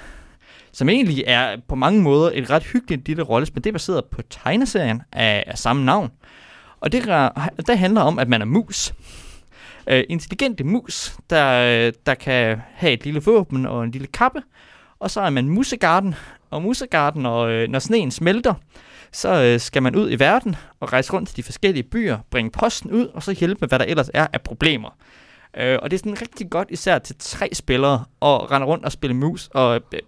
[0.72, 3.64] som egentlig er på mange måder et ret hyggeligt lille rollespil.
[3.64, 6.10] Det er baseret på tegneserien af, af samme navn.
[6.80, 8.94] Og det, der handler om, at man er mus.
[9.92, 14.42] Uh, intelligente mus, der, der kan have et lille våben og en lille kappe.
[14.98, 16.14] Og så er man musegarden.
[16.50, 18.54] Og musegarden, og øh, når sneen smelter,
[19.12, 22.50] så øh, skal man ud i verden og rejse rundt til de forskellige byer, bringe
[22.50, 24.96] posten ud, og så hjælpe med, hvad der ellers er af problemer.
[25.56, 28.92] Øh, og det er sådan rigtig godt især til tre spillere at rende rundt og
[28.92, 30.00] spille mus og øh,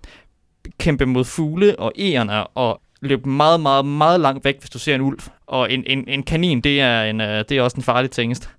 [0.78, 4.94] kæmpe mod fugle og egerne og løbe meget, meget, meget langt væk, hvis du ser
[4.94, 5.18] en ulv.
[5.46, 8.50] Og en, en, en kanin, det er, en, øh, det er også en farlig tingest.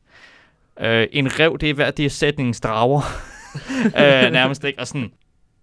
[0.80, 3.02] Øh, en rev, det er, det er sætningens drager.
[3.86, 4.80] øh, nærmest ikke.
[4.80, 5.12] Og sådan.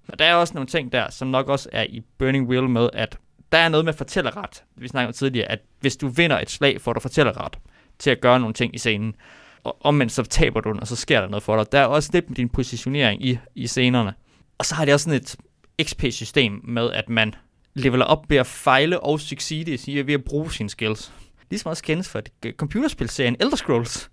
[0.09, 2.89] Og der er også nogle ting der, som nok også er i Burning Wheel med,
[2.93, 3.19] at
[3.53, 4.65] der er noget med fortællerret.
[4.77, 7.59] Vi snakkede om tidligere, at hvis du vinder et slag, får du fortællerret
[7.99, 9.15] til at gøre nogle ting i scenen.
[9.65, 11.73] Og omvendt så taber du den, og så sker der noget for dig.
[11.73, 14.15] Der er også lidt med din positionering i, i scenerne.
[14.59, 15.37] Og så har de også sådan et
[15.83, 17.35] XP-system med, at man
[17.75, 21.13] leveler op ved at fejle og succeede siger, ved at bruge sine skills.
[21.51, 24.11] Ligesom også kendes for øh, computerspilserien Elder Scrolls.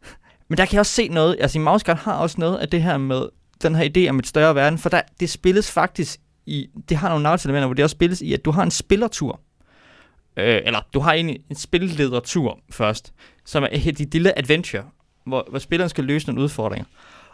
[0.47, 2.81] Men der kan jeg også se noget, altså i Mouseguard har også noget af det
[2.81, 3.29] her med
[3.61, 7.09] den her idé om et større verden, for der, det spilles faktisk i, det har
[7.09, 9.41] nogle narrative hvor det også spilles i, at du har en spillertur.
[10.37, 13.13] Øh, eller du har egentlig en spilledertur først,
[13.45, 14.83] som er et dit lille adventure,
[15.27, 16.85] hvor, hvor spilleren skal løse nogle udfordringer.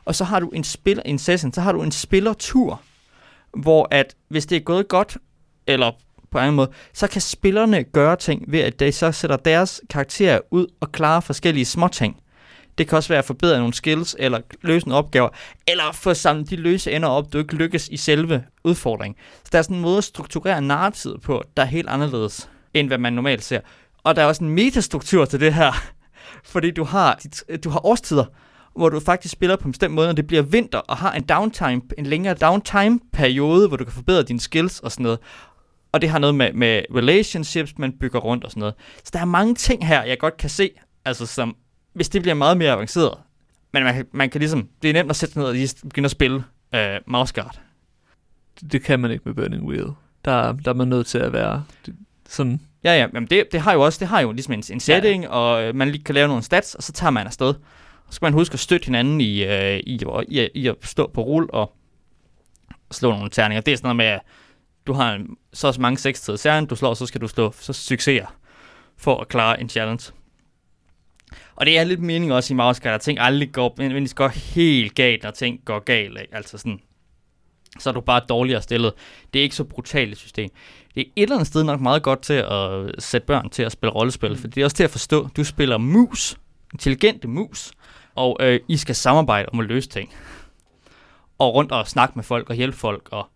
[0.05, 2.81] Og så har du en spiller, en session, så har du en spillertur,
[3.57, 5.17] hvor at hvis det er gået godt,
[5.67, 5.91] eller
[6.31, 9.81] på en anden måde, så kan spillerne gøre ting ved, at de så sætter deres
[9.89, 12.17] karakterer ud og klarer forskellige småting.
[12.77, 15.29] Det kan også være at forbedre nogle skills, eller løse nogle opgaver,
[15.67, 19.15] eller få samlet de løse ender op, du ikke lykkes i selve udfordringen.
[19.43, 22.87] Så der er sådan en måde at strukturere narrativet på, der er helt anderledes, end
[22.87, 23.59] hvad man normalt ser.
[24.03, 25.71] Og der er også en metastruktur til det her,
[26.43, 28.25] fordi du har, dit- øh, du har årstider,
[28.75, 31.23] hvor du faktisk spiller på en bestemt måde, når det bliver vinter, og har en
[31.23, 35.19] downtime, en længere downtime-periode, hvor du kan forbedre dine skills og sådan noget.
[35.91, 38.75] Og det har noget med, med relationships, man bygger rundt og sådan noget.
[39.03, 40.69] Så der er mange ting her, jeg godt kan se,
[41.05, 41.55] altså som,
[41.93, 43.17] hvis det bliver meget mere avanceret.
[43.73, 46.05] Men man man kan ligesom, det er nemt at sætte sig ned og lige begynde
[46.05, 46.43] at spille
[46.75, 47.59] øh, Mouseguard.
[48.61, 49.87] Det, det kan man ikke med Burning Wheel.
[50.25, 51.63] Der, der er man nødt til at være
[52.29, 52.61] sådan...
[52.83, 55.23] Ja, ja, men det, det har jo også, det har jo ligesom en, en setting,
[55.23, 55.35] ja, ja.
[55.35, 57.47] og øh, man lige kan lave nogle stats, og så tager man afsted.
[57.47, 61.11] Og så skal man huske at støtte hinanden i, øh, i, i, i at stå
[61.13, 61.73] på rul og
[62.91, 63.61] slå nogle terninger.
[63.61, 64.21] Det er sådan noget med, at
[64.87, 67.73] du har så så mange seks til særligt, du slår, så skal du slå så
[67.73, 68.35] succeser
[68.97, 70.11] for at klare en challenge.
[71.55, 74.15] Og det er lidt mening også i Mouse Guide, at ting aldrig går, men det
[74.15, 76.21] går helt galt, når ting går galt.
[76.21, 76.35] Ikke?
[76.35, 76.79] Altså sådan,
[77.79, 78.93] så er du bare dårligere stillet.
[79.33, 80.49] Det er ikke så brutalt et system.
[80.95, 83.71] Det er et eller andet sted nok meget godt til at sætte børn til at
[83.71, 84.37] spille rollespil, mm.
[84.37, 86.37] for det er også til at forstå, du spiller mus,
[86.73, 87.71] intelligente mus,
[88.15, 90.13] og øh, I skal samarbejde om at løse ting.
[91.37, 93.27] Og rundt og snakke med folk og hjælpe folk, og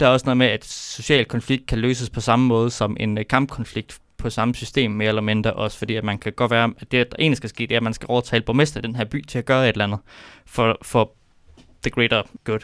[0.00, 3.18] der er også noget med, at social konflikt kan løses på samme måde som en
[3.18, 6.72] øh, kampkonflikt på samme system, mere eller mindre også, fordi at man kan godt være,
[6.78, 8.96] at det, der egentlig skal ske, det er, at man skal overtale borgmester i den
[8.96, 9.98] her by til at gøre et eller andet
[10.46, 11.12] for, for
[11.82, 12.60] the greater good.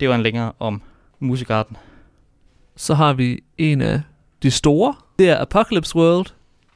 [0.00, 0.82] Det var en længere om
[1.20, 1.76] musikarten.
[2.76, 4.00] Så har vi en af
[4.42, 4.94] de store.
[5.18, 6.26] Det er Apocalypse World,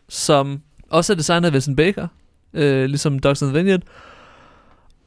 [0.08, 2.08] som også er designet af Vincent Baker,
[2.54, 3.82] øh, ligesom Dogs and Vineyard,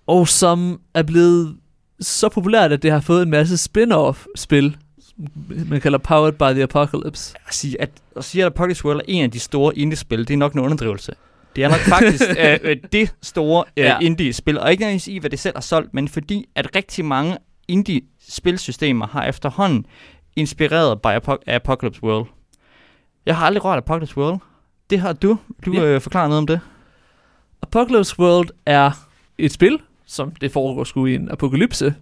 [0.07, 1.57] og som er blevet
[1.99, 4.77] så populært, at det har fået en masse spin-off-spil,
[5.67, 7.35] man kalder Powered by the Apocalypse.
[7.47, 10.33] At sige, at, at sige, at Apocalypse World er en af de store indie-spil, det
[10.33, 11.13] er nok en underdrivelse.
[11.55, 13.99] Det er nok faktisk uh, det store uh, ja.
[13.99, 17.37] indie-spil, og ikke nødvendigvis i, hvad det selv har solgt, men fordi at rigtig mange
[17.67, 19.85] indie-spilsystemer har efterhånden
[20.35, 22.25] inspireret by Apo- Apocalypse World.
[23.25, 24.39] Jeg har aldrig rørt Apocalypse World.
[24.89, 25.37] Det har du.
[25.65, 25.83] Du ja.
[25.83, 26.59] øh, forklarer noget om det.
[27.61, 28.91] Apocalypse World er
[29.37, 31.95] et spil, som det foregår sgu i en apokalypse,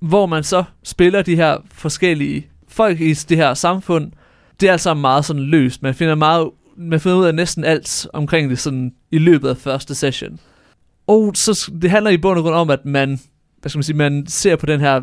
[0.00, 4.12] hvor man så spiller de her forskellige folk i det her samfund.
[4.60, 5.82] Det er altså meget sådan løst.
[5.82, 9.56] Man finder meget man finder ud af næsten alt omkring det sådan i løbet af
[9.56, 10.40] første session.
[11.06, 13.20] Og så det handler i bund og grund om, at man,
[13.64, 15.00] hvad skal man sige, man ser på den her,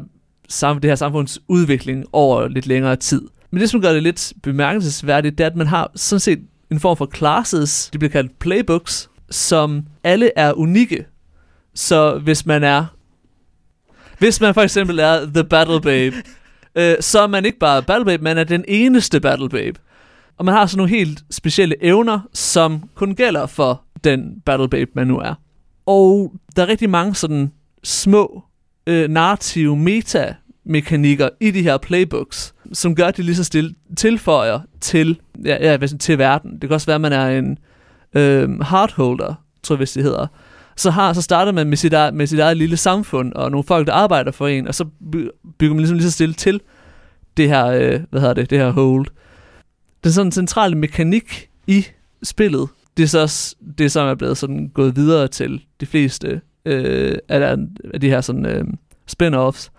[0.61, 3.21] det her samfunds udvikling over lidt længere tid.
[3.51, 6.39] Men det, som gør det lidt bemærkelsesværdigt, det er, at man har sådan set
[6.71, 11.05] en form for classes, de bliver kaldt playbooks, som alle er unikke.
[11.73, 12.85] Så hvis man er...
[14.19, 16.15] Hvis man for eksempel er The Battle Babe,
[16.79, 19.79] øh, så er man ikke bare Battle Babe, man er den eneste Battle Babe.
[20.37, 24.91] Og man har sådan nogle helt specielle evner, som kun gælder for den Battle Babe,
[24.95, 25.33] man nu er.
[25.85, 27.51] Og der er rigtig mange sådan
[27.83, 28.43] små
[28.87, 33.75] øh, narrative meta mekanikker i de her playbooks, som gør, at de lige så stille
[33.97, 36.51] tilføjer til, ja, ja, til verden.
[36.51, 37.57] Det kan også være, at man er en
[38.13, 40.27] øh, hardholder, tror jeg, hvis det hedder.
[40.75, 43.63] Så, har, så starter man med sit, eget, med sit eget lille samfund, og nogle
[43.63, 44.85] folk, der arbejder for en, og så
[45.59, 46.61] bygger man ligesom lige så stille til
[47.37, 49.05] det her, øh, hvad hedder det, det her hold.
[50.03, 51.85] Den sådan centrale mekanik i
[52.23, 57.17] spillet, det er så det, som er blevet sådan gået videre til de fleste øh,
[57.29, 57.57] af,
[57.93, 58.65] af de her sådan øh,
[59.07, 59.69] spin-offs,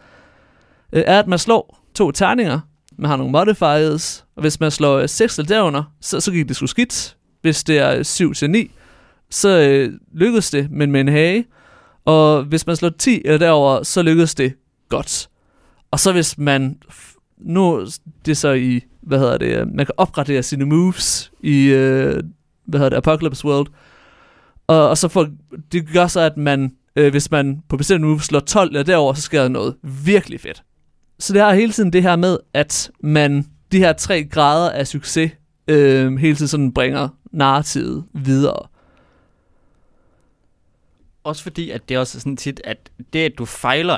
[0.93, 2.61] øh, er, at man slår to terninger,
[2.99, 6.49] man har nogle modifiers, og hvis man slår øh, 6 eller derunder, så, så gik
[6.49, 7.17] det sgu skidt.
[7.41, 8.71] Hvis det er øh, 7 til 9,
[9.31, 11.45] så øh, lykkedes det, men med en hage.
[12.05, 14.53] Og hvis man slår 10 eller øh, derover, så lykkedes det
[14.89, 15.29] godt.
[15.91, 16.79] Og så hvis man
[17.39, 17.87] nu
[18.25, 22.23] det er så i, hvad hedder det, man kan opgradere sine moves i, øh,
[22.65, 23.67] hvad hedder det, Apocalypse World.
[24.73, 25.29] Og, og så får,
[25.73, 29.15] det gør så, at man, øh, hvis man på bestemte moves slår 12 eller derover,
[29.15, 30.63] så sker der noget virkelig fedt.
[31.19, 34.87] Så det har hele tiden det her med, at man, de her tre grader af
[34.87, 35.33] succes,
[35.69, 38.67] øh, hele tiden sådan bringer narrativet videre.
[41.25, 43.97] Også fordi, at det er også sådan tit, at det, at du fejler,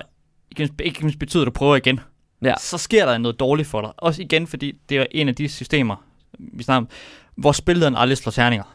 [0.80, 2.00] ikke, betyder, at du prøver igen.
[2.42, 2.54] Ja.
[2.60, 3.90] Så sker der noget dårligt for dig.
[3.96, 5.96] Også igen, fordi det er en af de systemer,
[6.38, 6.88] vi snakker om,
[7.37, 8.73] hvor spillederen aldrig slår terninger.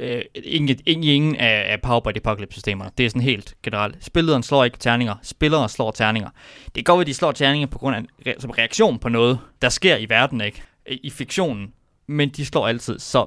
[0.00, 2.90] Øh, ingen, ingen, ingen af, af the Apocalypse-systemerne.
[2.98, 4.04] Det er sådan helt generelt.
[4.04, 5.14] Spillederen slår ikke terninger.
[5.22, 6.30] Spillere slår terninger.
[6.74, 7.96] Det går, at de slår terninger på grund
[8.26, 10.62] af som reaktion på noget, der sker i verden, ikke?
[10.86, 11.72] I fiktionen.
[12.06, 12.98] Men de slår altid.
[12.98, 13.26] Så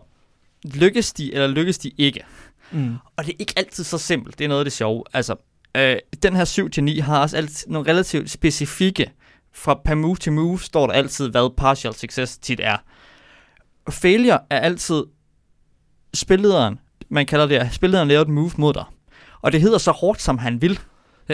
[0.64, 2.24] lykkes de, eller lykkes de ikke?
[2.72, 2.96] Mm.
[3.18, 4.40] Og det er ikke altid så simpelt.
[4.40, 5.04] Det er noget af det sjove.
[5.14, 5.36] Altså,
[5.78, 9.12] øh, den her 7-9 har også altid nogle relativt specifikke,
[9.56, 12.78] fra per move til move står der altid, hvad partial success tit er.
[13.90, 15.04] Failure er altid
[16.16, 18.84] spillederen, man kalder det, at spillederen laver et move mod dig.
[19.42, 20.80] Og det hedder så hårdt, som han vil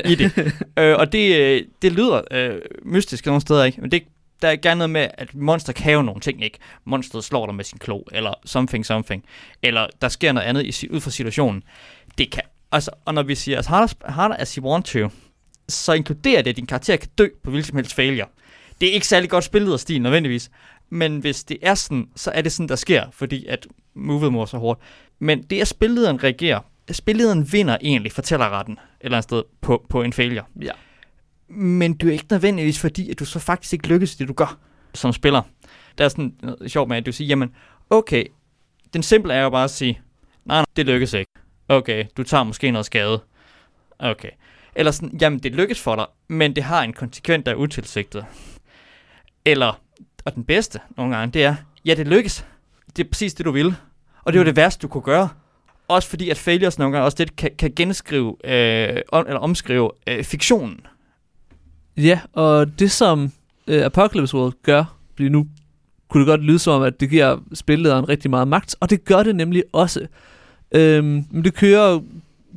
[0.06, 0.54] i det.
[0.80, 3.82] øh, og det, øh, det lyder øh, mystisk nogle steder, ikke?
[3.82, 4.04] Men det,
[4.41, 6.58] der er gerne noget med, at monster kan jo nogle ting, ikke?
[6.86, 9.24] Monsteret slår dig med sin klo, eller something, something.
[9.63, 11.63] Eller der sker noget andet i, ud fra situationen.
[12.17, 15.10] Det kan, altså, og når vi siger, as hard as, hard as you want to,
[15.70, 18.28] så inkluderer det, at din karakter kan dø på hvilken som helst failure.
[18.82, 20.52] Det er ikke særlig godt spillet af stil nødvendigvis,
[20.93, 24.45] men hvis det er sådan, så er det sådan, der sker, fordi at movet må
[24.45, 24.80] så hårdt.
[25.19, 26.60] Men det er, at spillederen reagerer,
[26.91, 30.43] spillederen vinder egentlig fortællerretten et eller andet sted på, på en failure.
[30.62, 30.71] Ja.
[31.47, 34.34] Men du er ikke nødvendigvis, fordi at du så faktisk ikke lykkes i det, du
[34.34, 34.58] gør
[34.93, 35.41] som spiller.
[35.97, 37.51] Der er sådan noget sjovt med, at du siger, jamen,
[37.89, 38.25] okay,
[38.93, 40.01] den simple er jo bare at sige,
[40.45, 41.32] nej, nej, det lykkes ikke.
[41.69, 43.21] Okay, du tager måske noget skade.
[43.99, 44.30] Okay.
[44.75, 48.25] Eller sådan, jamen, det lykkes for dig, men det har en konsekvent, der er utilsigtet.
[49.45, 49.82] Eller,
[50.26, 51.56] og den bedste nogle gange, det er,
[51.86, 52.46] ja, det lykkes.
[52.98, 53.76] Det er præcis det, du vil.
[54.24, 54.46] Og det er jo Mm.
[54.46, 55.30] det værste, du kunne gøre.
[55.88, 59.92] Også fordi, at failures nogle gange også lidt kan, kan genskrive, øh, om, eller omskrive
[60.08, 60.80] øh, fiktionen.
[61.98, 63.32] Ja, og det som
[63.68, 65.48] øh, Apocalypse World gør, fordi nu
[66.10, 69.06] kunne det godt lyde som om, at det giver spillederen rigtig meget magt, og det
[69.06, 70.08] gør det nemlig også.
[70.72, 72.00] Øhm, men det kører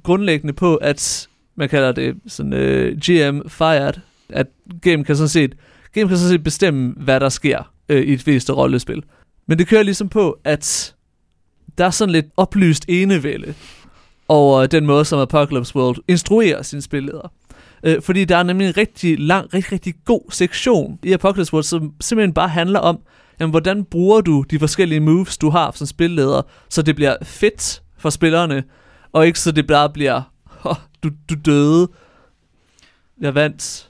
[0.02, 3.94] grundlæggende på, at man kalder det sådan øh, GM fired,
[4.28, 4.46] at
[4.82, 5.54] game kan sådan set,
[5.94, 9.02] game kan så set bestemme, hvad der sker øh, i et fleste rollespil.
[9.46, 10.94] Men det kører ligesom på, at
[11.78, 13.54] der er sådan lidt oplyst enevælde
[14.28, 17.32] over øh, den måde, som Apocalypse World instruerer sine spilleder.
[17.82, 21.64] Øh, fordi der er nemlig en rigtig lang, rigtig, rigtig god sektion i Apocalypse World,
[21.64, 22.98] som simpelthen bare handler om,
[23.40, 27.82] jamen, hvordan bruger du de forskellige moves, du har som spilleder, så det bliver fedt
[27.98, 28.64] for spillerne,
[29.12, 30.22] og ikke så det bare bliver,
[30.64, 31.88] oh, du, du døde,
[33.20, 33.88] jeg vandt.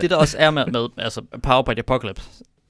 [0.00, 2.22] Det der også er med, med altså Power by the Apocalypse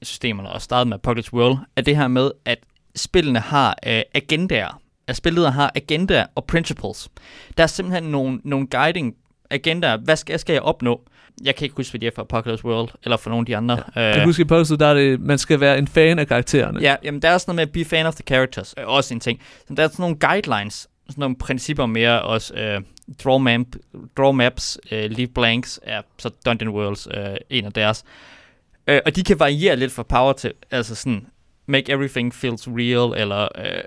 [0.03, 2.57] systemerne, og startet med Apocalypse World, er det her med, at
[2.95, 4.81] spillene har øh, agendaer.
[5.07, 7.09] At spilledere har agendaer og principles.
[7.57, 9.15] Der er simpelthen nogle, nogle guiding
[9.49, 9.97] agendaer.
[9.97, 11.01] Hvad skal, skal jeg opnå?
[11.43, 13.57] Jeg kan ikke huske, hvad de er for Apocalypse World, eller for nogle af de
[13.57, 13.75] andre.
[13.75, 14.13] Jeg Ja.
[14.13, 16.79] kan huske, i Apocalypse World, der er det, man skal være en fan af karaktererne.
[16.81, 19.13] ja, jamen der er sådan noget med at be fan of the characters, øh, også
[19.13, 19.41] en ting.
[19.67, 20.75] Så der er sådan nogle guidelines,
[21.09, 22.53] sådan nogle principper mere også.
[22.53, 22.81] Øh,
[23.23, 23.67] draw, map,
[24.17, 28.03] draw maps, øh, leave blanks er så Dungeon Worlds øh, en af deres.
[28.87, 31.27] Øh, og de kan variere lidt fra power til, altså sådan,
[31.65, 33.47] make everything feels real, eller...
[33.57, 33.83] Øh,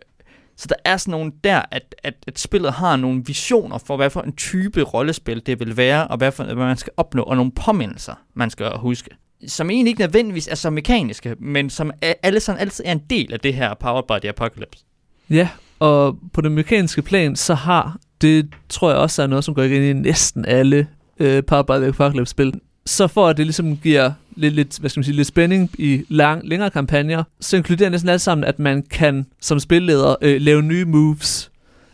[0.56, 4.10] så der er sådan nogle der, at, at, at spillet har nogle visioner for, hvad
[4.10, 7.36] for en type rollespil det vil være, og hvad, for, hvad man skal opnå, og
[7.36, 9.10] nogle påmindelser, man skal huske.
[9.46, 11.90] Som egentlig ikke nødvendigvis er så mekaniske, men som
[12.22, 14.84] alle sådan altid er en del af det her Powered by the Apocalypse.
[15.30, 19.54] Ja, og på det mekaniske plan, så har det, tror jeg også er noget, som
[19.54, 20.86] går igen i næsten alle
[21.20, 22.54] øh, Power by the Apocalypse-spil.
[22.86, 26.02] Så for at det ligesom giver lidt, lidt, hvad skal man sige, lidt spænding i
[26.08, 30.62] lang, længere kampagner, så inkluderer næsten alt sammen, at man kan som spilleder øh, lave
[30.62, 31.50] nye moves.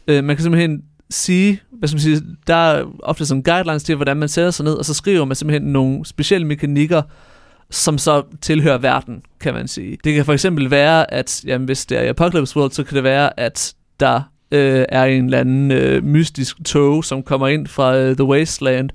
[0.09, 3.97] Øh, man kan simpelthen sige, hvad skal man sige, der er ofte sådan guidelines til,
[3.97, 7.03] hvordan man sætter sig ned, og så skriver man simpelthen nogle specielle mekanikker,
[7.71, 9.99] som så tilhører verden, kan man sige.
[10.05, 12.95] Det kan for eksempel være, at jamen, hvis det er i Apocalypse World, så kan
[12.95, 17.67] det være, at der øh, er en eller anden øh, mystisk tog, som kommer ind
[17.67, 18.91] fra øh, The Wasteland,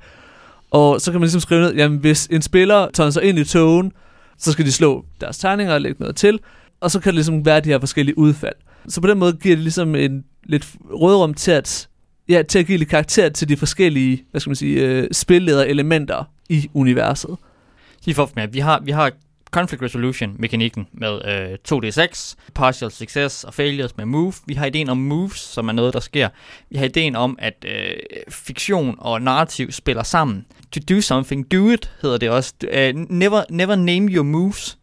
[0.72, 3.44] og så kan man ligesom skrive ned, jamen hvis en spiller tager sig ind i
[3.44, 3.92] togen,
[4.38, 6.40] så skal de slå deres terninger og lægge noget til,
[6.80, 8.56] og så kan det ligesom være de her forskellige udfald.
[8.88, 11.90] Så på den måde giver det ligesom en lidt rådrum til at,
[12.30, 15.64] ja, til at give lidt karakter til de forskellige, hvad skal man sige, øh, spilleder
[15.64, 17.36] elementer i universet.
[18.06, 19.12] Lige for ja, vi har, vi har
[19.52, 24.34] conflict resolution mekanikken med øh, 2d6, partial success og failures med move.
[24.46, 26.30] Vi har ideen om moves, som er noget, der sker.
[26.70, 27.94] Vi har ideen om, at øh,
[28.30, 30.46] fiktion og narrativ spiller sammen.
[30.72, 32.54] To do something, do it, hedder det også.
[32.72, 34.78] Øh, never, never name your moves.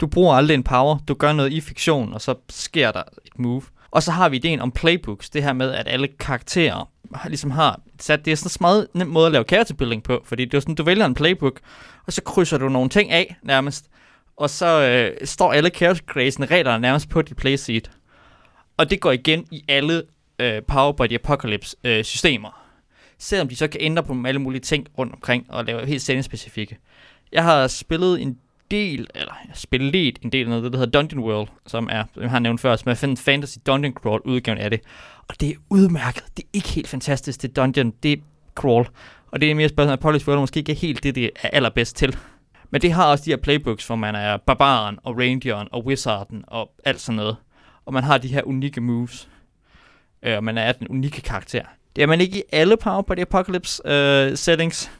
[0.00, 0.98] Du bruger aldrig en power.
[1.08, 3.62] Du gør noget i fiktion, og så sker der et move.
[3.90, 5.30] Og så har vi ideen om playbooks.
[5.30, 8.24] Det her med, at alle karakterer har- ligesom har sat...
[8.24, 10.60] Det er sådan en meget nem måde at lave character building på, fordi det er
[10.60, 11.60] sådan, du vælger en playbook,
[12.06, 13.84] og så krydser du nogle ting af nærmest,
[14.40, 17.90] og så øh, står alle character reglerne nærmest på dit playseat.
[18.76, 20.02] Og det går igen i alle
[20.38, 22.62] øh, Power by the Apocalypse øh, systemer.
[23.18, 26.78] Selvom de så kan ændre på alle mulige ting rundt omkring og lave helt setting-specifikke.
[27.32, 28.38] Jeg har spillet en
[28.70, 31.88] del, eller jeg har spillet lidt en del af noget, der hedder Dungeon World, som
[31.92, 34.80] er, som jeg har nævnt før, som er en fantasy dungeon crawl udgaven af det.
[35.28, 36.24] Og det er udmærket.
[36.36, 38.16] Det er ikke helt fantastisk, det dungeon, det er
[38.54, 38.88] crawl.
[39.30, 41.48] Og det er mere spørgsmål, at Polish World måske ikke er helt det, det er
[41.52, 42.16] allerbedst til.
[42.70, 46.44] Men det har også de her playbooks, hvor man er barbaren og rangeren og wizarden
[46.46, 47.36] og alt sådan noget.
[47.86, 49.28] Og man har de her unikke moves.
[50.22, 51.62] Øh, og man er den unikke karakter.
[51.96, 54.90] Det er man ikke i alle Power by Apocalypse øh, settings.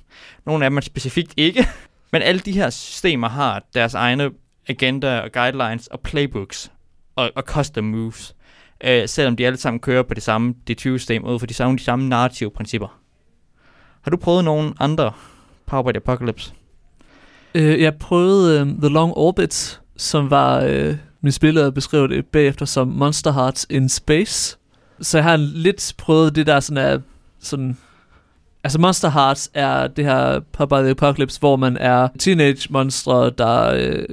[0.47, 1.67] Nogle af dem er specifikt ikke.
[2.13, 4.31] Men alle de her systemer har deres egne
[4.69, 6.73] agenda og guidelines og playbooks
[7.17, 8.35] og, og custom moves.
[8.85, 11.83] Øh, selvom de alle sammen kører på det samme D20-system ud for de samme, de
[11.83, 13.01] samme narrative principper.
[14.01, 15.13] Har du prøvet nogen andre
[15.67, 16.55] Power by the Apocalypse?
[17.55, 22.67] Øh, jeg prøvede øh, The Long Orbit, som var, øh, min spiller beskrev det bagefter
[22.67, 24.59] som Monster Hearts in Space.
[25.01, 26.99] Så jeg har lidt prøvet det der sådan er,
[27.41, 27.77] sådan,
[28.65, 33.73] altså Monster Hearts er det her by the Apocalypse, hvor man er teenage monstre, der,
[33.75, 34.05] øh,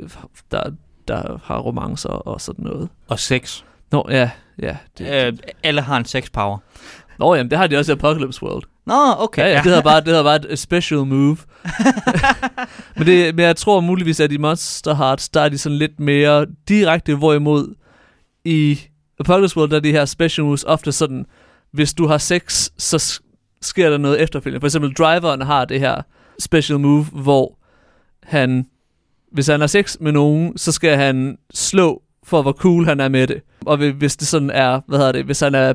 [0.51, 0.63] der,
[1.07, 2.89] der har romancer og sådan noget.
[3.07, 3.61] Og sex.
[3.91, 4.29] Nå, ja,
[4.61, 4.77] ja.
[4.97, 6.57] Det, Øh, alle har en sex power.
[7.19, 8.63] Nå, jamen, det har de også i Apocalypse World.
[8.87, 9.41] Nå, okay.
[9.41, 11.37] Ja, ja, det hedder bare, det hedder bare et special move.
[12.97, 15.99] men, det, men jeg tror muligvis, at i Monster Hearts, der er de sådan lidt
[15.99, 17.75] mere direkte, hvorimod
[18.45, 18.79] i
[19.19, 21.25] Apocalypse World, der er de her special moves ofte sådan,
[21.71, 23.21] hvis du har sex, så
[23.61, 24.61] sker der noget efterfølgende.
[24.61, 26.01] For eksempel driveren har det her
[26.39, 27.57] special move, hvor
[28.23, 28.65] han,
[29.31, 33.09] hvis han har sex med nogen, så skal han slå for hvor cool han er
[33.09, 33.41] med det.
[33.65, 35.73] Og hvi- hvis det sådan er, hvad hedder det, hvis han er,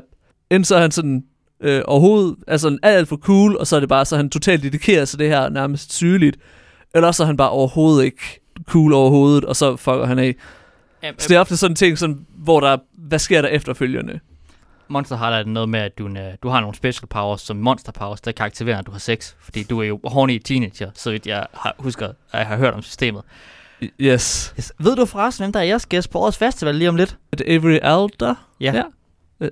[0.51, 1.23] enten så er han sådan
[1.59, 4.63] øh, overhovedet, altså alt, alt for cool, og så er det bare, så han totalt
[4.63, 6.37] dedikeret til det her nærmest sygeligt,
[6.95, 10.35] eller så er han bare overhovedet ikke cool overhovedet, og så fucker han af.
[11.05, 14.19] Øhm, Så det er ofte sådan en ting, sådan, hvor der, hvad sker der efterfølgende?
[14.87, 17.91] Monster Heart er noget med, at du, øh, du har nogle special powers, som monster
[17.91, 19.33] powers, der kan aktivere, når du har sex.
[19.39, 22.73] Fordi du er jo horny teenager, så vidt jeg har, husker, at jeg har hørt
[22.73, 23.21] om systemet.
[23.99, 24.53] Yes.
[24.59, 24.73] Yes.
[24.79, 27.17] Ved du forresten, hvem der er jeres gæst på årets festival lige om lidt?
[27.31, 28.35] Er det Avery Alder?
[28.59, 28.73] Ja.
[28.75, 28.83] ja.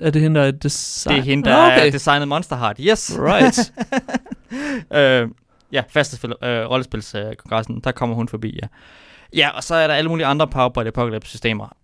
[0.01, 1.15] Er det hende, der er design?
[1.15, 1.87] Det er hende, der Ah, okay.
[1.87, 2.77] er designet Monster Heart.
[2.79, 3.11] Yes.
[3.19, 3.73] Right.
[4.97, 5.29] øh,
[5.71, 8.67] ja, festival, øh, rollespilskongressen, der kommer hun forbi, ja.
[9.35, 11.75] Ja, og så er der alle mulige andre Power by the Apocalypse-systemer.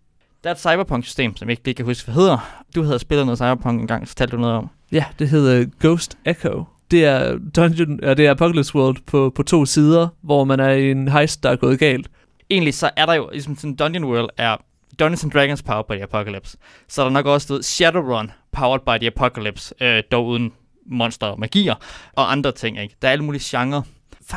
[0.43, 2.63] Der er et Cyberpunk-system, som jeg ikke lige kan huske, hvad hedder.
[2.75, 4.69] Du havde spillet noget Cyberpunk en gang, så fortalte du noget om.
[4.91, 6.63] Ja, det hedder Ghost Echo.
[6.91, 10.69] Det er Dungeon, ja, det er Apocalypse World på, på to sider, hvor man er
[10.69, 12.07] i en heist, der er gået galt.
[12.49, 14.55] Egentlig så er der jo, ligesom sådan Dungeon World er
[14.99, 16.57] Dungeons and Dragons Powered by the Apocalypse.
[16.87, 20.53] Så er der nok også ved Shadowrun Powered by the Apocalypse, øh, dog uden
[20.85, 21.75] monster og magier
[22.13, 22.95] og andre ting, ikke?
[23.01, 23.81] Der er alle mulige genrer.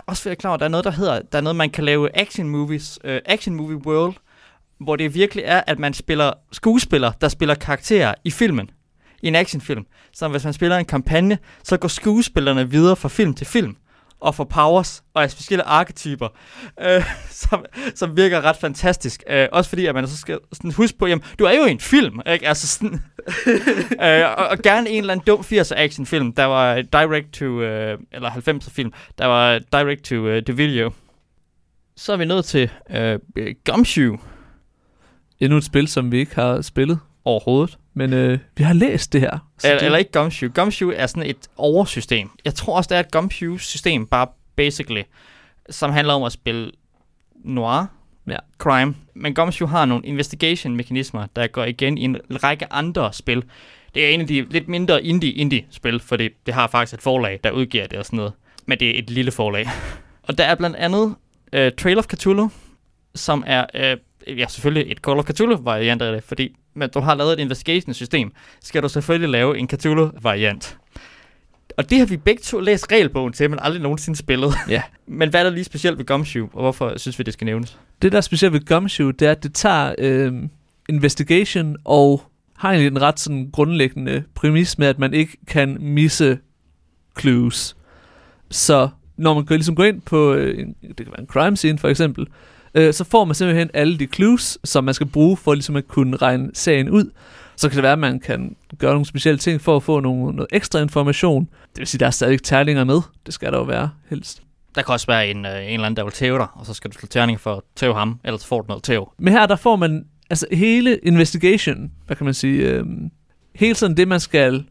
[0.07, 1.85] Også for jeg klar at der er noget, der hedder, der er noget, man kan
[1.85, 4.15] lave action movies, øh, action movie world,
[4.81, 8.71] hvor det virkelig er, at man spiller skuespillere, der spiller karakterer i filmen.
[9.23, 9.87] I en actionfilm.
[10.13, 13.77] Så hvis man spiller en kampagne, så går skuespillerne videre fra film til film
[14.21, 16.29] og får powers og er specielle arketyper,
[16.81, 17.65] øh, som,
[17.95, 19.23] som virker ret fantastisk.
[19.31, 21.71] Øh, også fordi, at man så skal sådan huske på, jamen, du er jo i
[21.71, 22.49] en film, ikke?
[22.49, 23.03] Altså sådan,
[24.05, 27.99] øh, og, og, gerne en eller anden dum 80'er actionfilm, der var direct to, øh,
[28.13, 30.93] eller 90'er film, der var direct to, øh, to video.
[31.97, 33.19] Så er vi nået til øh,
[33.65, 34.19] Gumshoe
[35.41, 37.79] Endnu et spil, som vi ikke har spillet, overhovedet.
[37.95, 39.50] men øh, vi har læst det her.
[39.65, 40.49] Eller, det, eller ikke Gumshoe.
[40.55, 42.31] Gumshoe er sådan et oversystem.
[42.45, 45.03] Jeg tror også, det er et Gumshoe-system, bare basically,
[45.71, 46.71] som handler om at spille
[47.45, 47.87] noir,
[48.29, 48.37] Ja.
[48.59, 48.95] crime.
[49.15, 53.45] Men Gumshoe har nogle investigation-mekanismer, der går igen i en række andre spil.
[53.95, 57.51] Det er en af de lidt mindre indie-indie-spil, fordi det har faktisk et forlag, der
[57.51, 58.33] udgiver det og sådan noget.
[58.67, 59.67] Men det er et lille forlag.
[60.29, 61.05] og der er blandt andet
[61.57, 62.51] uh, Trail of Cthulhu,
[63.15, 67.15] som er uh, ja, selvfølgelig et Call of Cthulhu-variant af det, fordi men du har
[67.15, 70.79] lavet et investigation-system, skal du selvfølgelig lave en Cthulhu-variant.
[71.77, 74.55] Og det har vi begge to læst regelbogen til, men aldrig nogensinde spillet.
[74.69, 74.83] Ja.
[75.07, 77.79] men hvad er der lige specielt ved Gumshoe, og hvorfor synes vi, det skal nævnes?
[78.03, 80.33] det, der er specielt ved Gumshoe, det er, at det tager øh,
[80.89, 82.23] investigation og
[82.57, 86.39] har egentlig en ret sådan grundlæggende præmis med, at man ikke kan misse
[87.21, 87.77] clues.
[88.51, 91.79] Så når man går, ligesom går ind på, øh, det kan være en crime scene
[91.79, 92.27] for eksempel,
[92.75, 95.89] øh, så får man simpelthen alle de clues, som man skal bruge for ligesom at
[95.89, 97.11] kunne regne sagen ud.
[97.57, 100.37] Så kan det være, at man kan gøre nogle specielle ting for at få nogle,
[100.37, 101.45] noget ekstra information.
[101.45, 103.01] Det vil sige, at der er stadig terninger med.
[103.27, 104.43] Det skal der jo være helst.
[104.75, 106.75] Der kan også være en, øh, en eller anden, der vil tæve dig, og så
[106.75, 109.13] skal du slå terning for at tæve ham, ellers får du noget tæv.
[109.19, 113.11] Men her der får man altså hele investigation, hvad kan man sige, øhm,
[113.55, 114.65] hele sådan det, man skal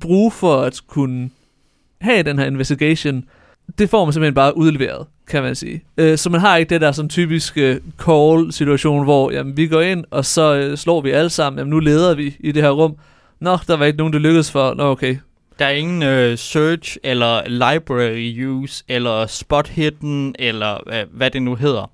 [0.00, 1.30] bruge for at kunne
[2.00, 3.24] have den her investigation,
[3.78, 5.84] det får man simpelthen bare udleveret, kan man sige.
[5.96, 9.80] Øh, så man har ikke det der sådan typiske øh, call-situation, hvor jamen, vi går
[9.80, 12.70] ind, og så øh, slår vi alle sammen, jamen nu leder vi i det her
[12.70, 12.96] rum.
[13.40, 14.74] Nå, der var ikke nogen, det lykkedes for.
[14.74, 15.16] Nå, okay.
[15.58, 21.42] Der er ingen øh, search, eller library use, eller spot hidden, eller øh, hvad det
[21.42, 21.90] nu hedder.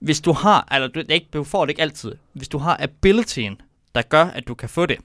[0.00, 2.76] Hvis du har, eller du, det ikke, du får det ikke altid, hvis du har
[2.80, 3.60] abilityen,
[3.94, 4.96] der gør, at du kan få det,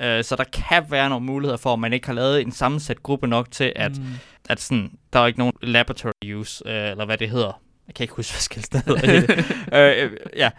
[0.00, 3.02] øh, så der kan være nogle muligheder for, at man ikke har lavet en sammensat
[3.02, 4.04] gruppe nok til, at, mm.
[4.48, 7.60] at sådan, der er ikke nogen laboratory use, øh, eller hvad det hedder.
[7.86, 9.32] Jeg kan ikke huske, hvad skilsene hedder.
[9.98, 10.50] øh, øh, ja.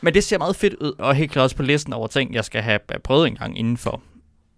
[0.00, 2.44] Men det ser meget fedt ud, og helt klart også på listen over ting, jeg
[2.44, 4.02] skal have prøvet en gang inden for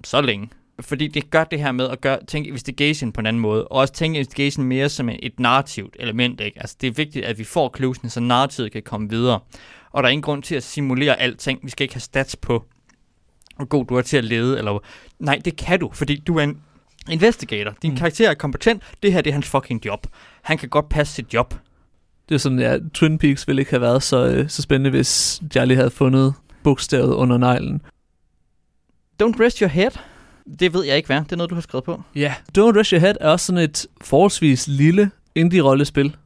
[0.04, 0.48] så længe.
[0.80, 3.80] Fordi det gør det her med at gøre, tænke investigation på en anden måde, og
[3.80, 6.40] også tænke investigation mere som et, et narrativt element.
[6.40, 6.60] Ikke?
[6.60, 9.40] Altså, det er vigtigt, at vi får cluesene, så narrativet kan komme videre.
[9.90, 11.60] Og der er ingen grund til at simulere alting.
[11.62, 12.64] Vi skal ikke have stats på,
[13.60, 14.58] hvor god du er til at lede.
[14.58, 14.78] Eller,
[15.18, 16.58] nej, det kan du, fordi du er en
[17.10, 17.74] investigator.
[17.82, 17.96] Din Mm.
[17.96, 18.82] karakter er kompetent.
[19.02, 20.06] Det her det er hans fucking job.
[20.42, 21.54] Han kan godt passe sit job.
[22.28, 25.42] Det er sådan, ja, Twin Peaks ville ikke have været så, øh, så spændende, hvis
[25.50, 27.82] Charlie havde fundet bogstavet under neglen.
[29.22, 29.90] Don't rest your head.
[30.60, 31.20] Det ved jeg ikke hvad.
[31.20, 32.02] Det er noget, du har skrevet på.
[32.14, 32.34] Ja.
[32.58, 36.16] Don't Rush Your Head er også sådan et forholdsvis lille indie-rollespil.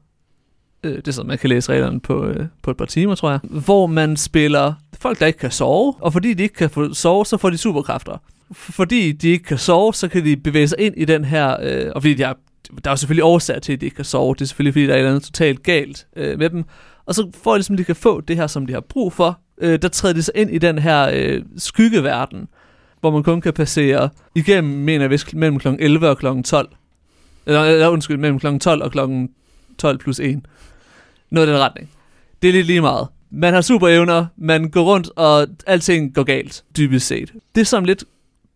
[0.85, 3.31] Øh, Det er sådan, man kan læse reglerne på, øh, på et par timer, tror
[3.31, 3.41] jeg.
[3.43, 4.75] Hvor man spiller
[5.05, 5.95] folk, der ikke kan sove.
[6.01, 8.23] Og fordi de ikke kan få sove, så får de superkræfter.
[8.53, 11.57] Fordi de ikke kan sove, så kan de bevæge sig ind i den her...
[11.63, 12.37] Øh, og fordi de har,
[12.85, 14.35] der er jo selvfølgelig årsager til, at de ikke kan sove.
[14.35, 16.65] Det er selvfølgelig, fordi der er et eller andet totalt galt øh, med dem.
[17.07, 19.39] Og så for at ligesom, de kan få det her, som de har brug for,
[19.59, 22.49] øh, der træder de sig ind i den her øh, skyggeverden,
[23.01, 25.69] hvor man kun kan passere igennem, mener jeg mellem kl.
[25.79, 26.27] 11 og kl.
[26.45, 26.69] 12.
[27.47, 28.59] Eller, eller undskyld, mellem kl.
[28.59, 28.99] 12 og kl.
[29.79, 30.41] 12 plus 1.
[31.31, 31.91] Noget i den retning.
[32.43, 36.65] Det er lidt lige meget man har superevner, man går rundt, og alting går galt,
[36.77, 37.33] dybest set.
[37.55, 38.05] Det som lidt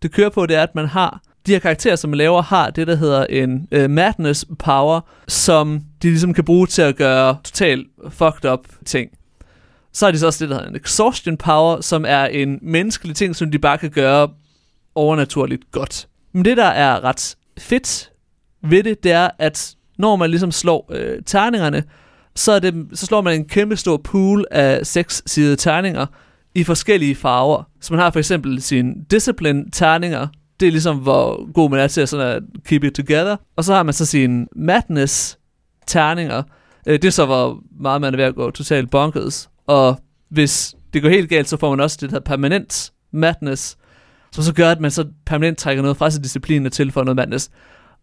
[0.03, 2.71] det kører på, det er, at man har de her karakterer, som man laver, har
[2.71, 7.37] det, der hedder en uh, madness power, som de ligesom kan bruge til at gøre
[7.45, 9.11] totalt fucked up ting.
[9.93, 13.17] Så har de så også det, der hedder en exhaustion power, som er en menneskelig
[13.17, 14.29] ting, som de bare kan gøre
[14.95, 16.09] overnaturligt godt.
[16.33, 18.11] Men det, der er ret fedt
[18.63, 21.85] ved det, det er, at når man ligesom slår øh, terningerne,
[22.39, 26.07] så, er det, så slår man en kæmpe stor pool af seks sidede terninger
[26.55, 27.63] i forskellige farver.
[27.81, 30.27] Så man har for eksempel sine discipline-terninger.
[30.61, 33.37] Det er ligesom, hvor god man er til at, sådan at keep it together.
[33.57, 36.43] Og så har man så sine madness-terninger.
[36.87, 39.51] Øh, det er så, hvor meget man er ved at gå totalt bonkers.
[39.67, 43.77] Og hvis det går helt galt, så får man også det her permanent madness,
[44.33, 47.17] som så gør, at man så permanent trækker noget fra sin disciplin og tilføjer noget
[47.17, 47.51] madness.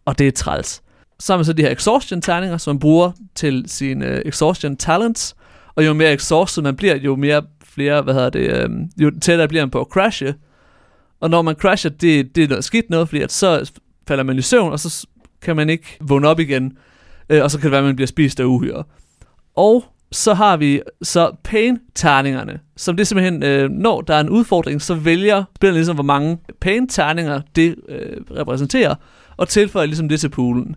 [0.05, 0.81] Og det er træls.
[1.19, 4.77] Så har man så de her exhaustion-terninger, som man bruger til sine uh, øh, exhaustion
[4.77, 5.35] talents.
[5.75, 9.47] Og jo mere exhausted man bliver, jo mere flere, hvad hedder det, øh, jo tættere
[9.47, 10.35] bliver man på at crashe.
[11.19, 13.71] Og når man crasher, det, det er noget skidt noget, fordi at så
[14.07, 15.07] falder man i søvn, og så
[15.41, 16.77] kan man ikke vågne op igen.
[17.29, 18.83] Øh, og så kan det være, at man bliver spist af uhyre.
[19.55, 24.29] Og så har vi så pain-terningerne, som det er simpelthen, øh, når der er en
[24.29, 28.95] udfordring, så vælger spilleren ligesom, hvor mange pain-terninger det øh, repræsenterer,
[29.37, 30.75] og tilføjer ligesom det til poolen.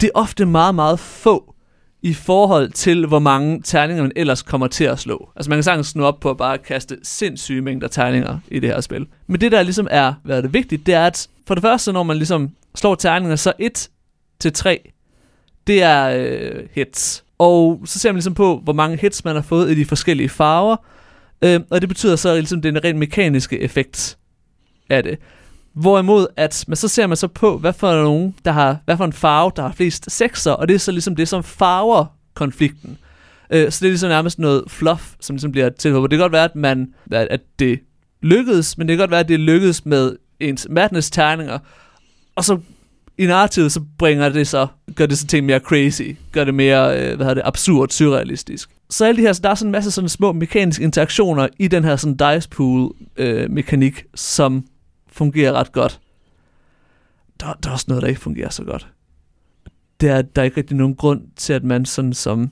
[0.00, 1.54] Det er ofte meget, meget få
[2.02, 5.30] i forhold til, hvor mange terninger man ellers kommer til at slå.
[5.36, 8.68] Altså man kan sagtens snu op på at bare kaste sindssyge mængder terninger i det
[8.68, 9.06] her spil.
[9.26, 11.92] Men det, der ligesom er, hvad er det vigtigt, det er, at for det første,
[11.92, 13.88] når man ligesom slår terninger, så 1
[14.40, 14.92] til 3,
[15.66, 17.24] det er øh, hits.
[17.38, 20.28] Og så ser man ligesom på, hvor mange hits man har fået i de forskellige
[20.28, 20.76] farver.
[21.42, 24.18] Øh, og det betyder så ligesom den rent mekaniske effekt
[24.90, 25.18] af det.
[25.76, 29.04] Hvorimod, at man så ser man så på, hvad for nogen, der har, hvad for
[29.04, 32.98] en farve, der har flest sekser, og det er så ligesom det, som farver konflikten.
[33.50, 35.92] Øh, så det er ligesom nærmest noget fluff, som ligesom bliver til.
[35.92, 37.80] Det kan godt være, at, man, at det
[38.22, 41.58] lykkedes, men det kan godt være, at det lykkedes med ens madness-terninger,
[42.36, 42.58] og så
[43.18, 46.02] i narrativet, så bringer det så, gør det så ting mere crazy,
[46.32, 48.70] gør det mere, øh, hvad hedder det, absurd, surrealistisk.
[48.90, 51.68] Så alle de her, så der er sådan en masse sådan små mekaniske interaktioner i
[51.68, 54.64] den her sådan dice pool øh, mekanik, som
[55.16, 56.00] fungerer ret godt.
[57.40, 58.88] Der, der er også noget, der ikke fungerer så godt.
[60.00, 62.50] Det er, der er ikke rigtig nogen grund til, at man sådan som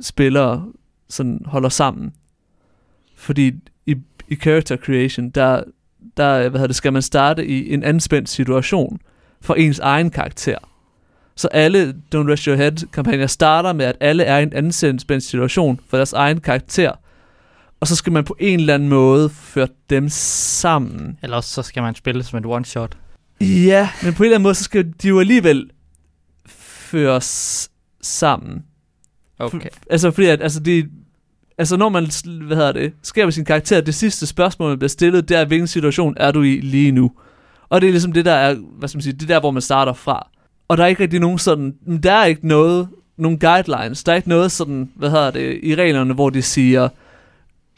[0.00, 0.72] spiller
[1.08, 2.14] sådan holder sammen.
[3.16, 3.52] Fordi
[3.86, 3.96] i,
[4.28, 5.62] i character creation, der,
[6.16, 9.00] der hvad hedder det, skal man starte i en anspændt situation
[9.40, 10.58] for ens egen karakter.
[11.36, 15.80] Så alle Don't Rest Your Head-kampagner starter med, at alle er i en anspændt situation
[15.88, 16.92] for deres egen karakter,
[17.84, 21.18] og så skal man på en eller anden måde føre dem sammen.
[21.22, 22.92] Eller også så skal man spille som et one-shot.
[23.40, 25.70] Ja, men på en eller anden måde, så skal de jo alligevel
[26.48, 27.70] føres
[28.02, 28.64] sammen.
[29.38, 29.60] Okay.
[29.60, 30.88] For, altså fordi, at, altså, det,
[31.58, 32.06] altså når man,
[32.46, 35.68] hvad hedder det, med sin karakter, det sidste spørgsmål, man bliver stillet, det er, hvilken
[35.68, 37.12] situation er du i lige nu?
[37.68, 39.62] Og det er ligesom det der er, hvad skal man sige, det der, hvor man
[39.62, 40.28] starter fra.
[40.68, 44.16] Og der er ikke rigtig nogen sådan, der er ikke noget, nogen guidelines, der er
[44.16, 46.88] ikke noget sådan, hvad hedder det, i reglerne, hvor de siger,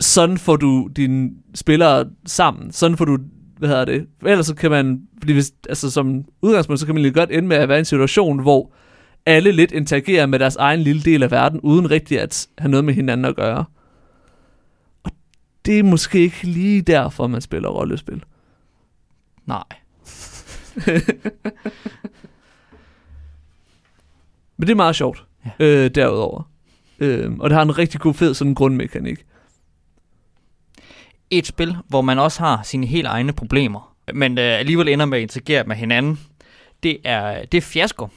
[0.01, 3.18] sådan får du dine spillere sammen, sådan får du,
[3.59, 7.03] hvad hedder det, ellers så kan man, fordi hvis, altså som udgangspunkt, så kan man
[7.03, 8.72] lige godt ende med at være i en situation, hvor
[9.26, 12.84] alle lidt interagerer med deres egen lille del af verden, uden rigtig at have noget
[12.84, 13.64] med hinanden at gøre.
[15.03, 15.11] Og
[15.66, 18.24] det er måske ikke lige derfor, man spiller rollespil.
[19.47, 19.64] Nej.
[24.57, 25.51] Men det er meget sjovt, ja.
[25.64, 26.51] øh, derudover.
[26.99, 29.26] Øh, og det har en rigtig god fed sådan grundmekanik.
[31.31, 35.18] Et spil, hvor man også har sine helt egne problemer, men øh, alligevel ender med
[35.18, 36.20] at interagere med hinanden,
[36.83, 38.09] det er, det er Fiasko.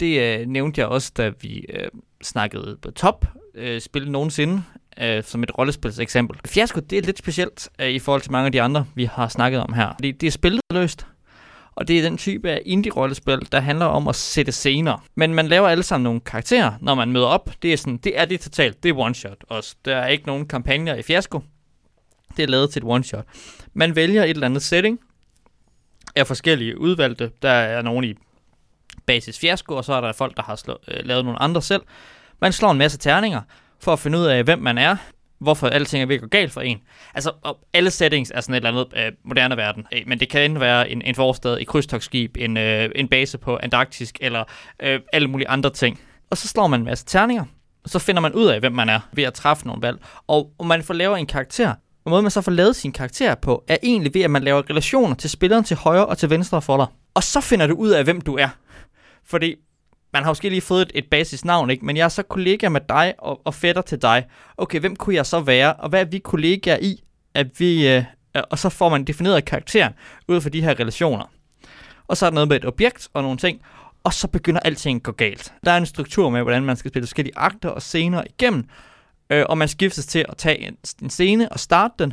[0.00, 1.88] Det øh, nævnte jeg også, da vi øh,
[2.22, 3.24] snakkede på top
[3.54, 4.62] øh, spil nogensinde,
[5.00, 6.38] øh, som et rollespils eksempel.
[6.46, 9.28] Fiasko, det er lidt specielt øh, i forhold til mange af de andre, vi har
[9.28, 9.92] snakket om her.
[10.02, 11.06] Det, det er spillet løst,
[11.74, 15.04] og det er den type af indie-rollespil, der handler om at sætte scener.
[15.14, 17.50] Men man laver alle sammen nogle karakterer, når man møder op.
[17.62, 19.76] Det er sådan, det er det totalt, det er one-shot også.
[19.84, 21.40] Der er ikke nogen kampagner i Fiasko.
[22.38, 23.24] Det er lavet til et one-shot.
[23.74, 25.00] Man vælger et eller andet setting
[26.16, 27.30] af forskellige udvalgte.
[27.42, 28.14] Der er nogen i
[29.06, 31.82] basis fiasko, og så er der folk, der har slå, øh, lavet nogle andre selv.
[32.40, 33.40] Man slår en masse terninger
[33.80, 34.96] for at finde ud af, hvem man er,
[35.38, 36.78] hvorfor alting er ved at gå galt for en.
[37.14, 40.28] Altså, og alle settings er sådan et eller andet øh, moderne verden, øh, men det
[40.28, 44.44] kan enten være en, en forstad, et krydstogsskib, en, øh, en base på Antarktisk, eller
[44.80, 46.00] øh, alle mulige andre ting.
[46.30, 47.44] Og så slår man en masse terninger,
[47.84, 49.98] og så finder man ud af, hvem man er, ved at træffe nogle valg.
[50.26, 51.74] Og, og man får lavet en karakter.
[52.08, 54.70] Og måden man så får lavet sin karakter på, er egentlig ved, at man laver
[54.70, 56.86] relationer til spilleren til højre og til venstre for dig.
[57.14, 58.48] Og så finder du ud af, hvem du er.
[59.24, 59.54] Fordi
[60.12, 61.84] man har måske lige fået et, et basisnavn, ikke?
[61.84, 64.26] men jeg er så kollega med dig og, og fætter til dig.
[64.56, 67.02] Okay, hvem kunne jeg så være, og hvad er vi kollegaer i?
[67.34, 68.04] At vi, øh,
[68.50, 69.92] og så får man defineret karakteren
[70.28, 71.24] ud fra de her relationer.
[72.06, 73.60] Og så er der noget med et objekt og nogle ting,
[74.04, 75.52] og så begynder alting at gå galt.
[75.64, 78.68] Der er en struktur med, hvordan man skal spille forskellige akter og scener igennem,
[79.30, 82.12] øh, og man skiftes til at tage en, en scene og starte den.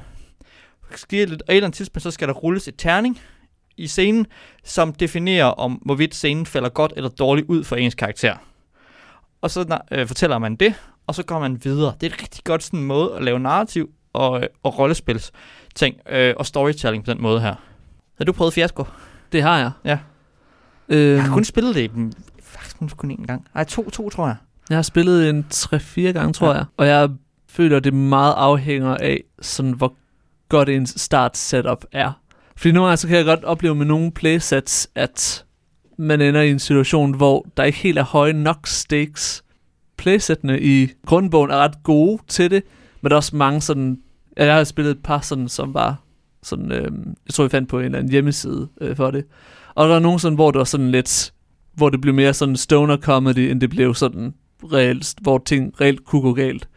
[0.95, 3.19] Sker lidt, og et eller andet tidspunkt, så skal der rulles et terning
[3.77, 4.27] i scenen,
[4.63, 8.35] som definerer, om hvorvidt scenen falder godt eller dårligt ud for ens karakter.
[9.41, 10.73] Og så øh, fortæller man det,
[11.07, 11.93] og så går man videre.
[12.01, 15.31] Det er et rigtig godt sådan måde at lave narrativ og, øh, og rollespils
[15.75, 17.55] ting øh, og storytelling på den måde her.
[18.17, 18.83] Har du prøvet Fiasko?
[19.31, 19.71] Det har jeg.
[19.85, 19.99] Ja.
[20.89, 21.91] Øhm, Jeg har kun spillet det
[22.41, 23.47] faktisk kun én gang.
[23.53, 24.35] Nej, to, to tror jeg.
[24.69, 26.53] Jeg har spillet en 3-4 gange, tror Ja.
[26.53, 26.65] jeg.
[26.77, 27.09] Og jeg
[27.49, 29.93] føler, det meget afhænger af, sådan, hvor
[30.49, 32.11] godt ens start setup er.
[32.57, 35.45] Fordi nogle gange så kan jeg godt opleve med nogle playsets, at
[35.97, 39.43] man ender i en situation, hvor der ikke helt er høje nok stakes.
[39.97, 42.63] Playsettene i grundbogen er ret gode til det,
[43.01, 43.97] men der er også mange sådan...
[44.37, 45.95] Jeg har spillet et par sådan, som var
[46.43, 46.71] sådan...
[46.71, 46.91] Øh,
[47.25, 49.25] jeg tror, jeg fandt på en eller anden hjemmeside øh, for det.
[49.75, 51.33] Og der er nogle sådan, hvor det var sådan lidt...
[51.73, 54.33] Hvor det blev mere sådan stoner comedy, end det blev sådan
[54.73, 56.67] reelt, hvor ting reelt kunne gå galt.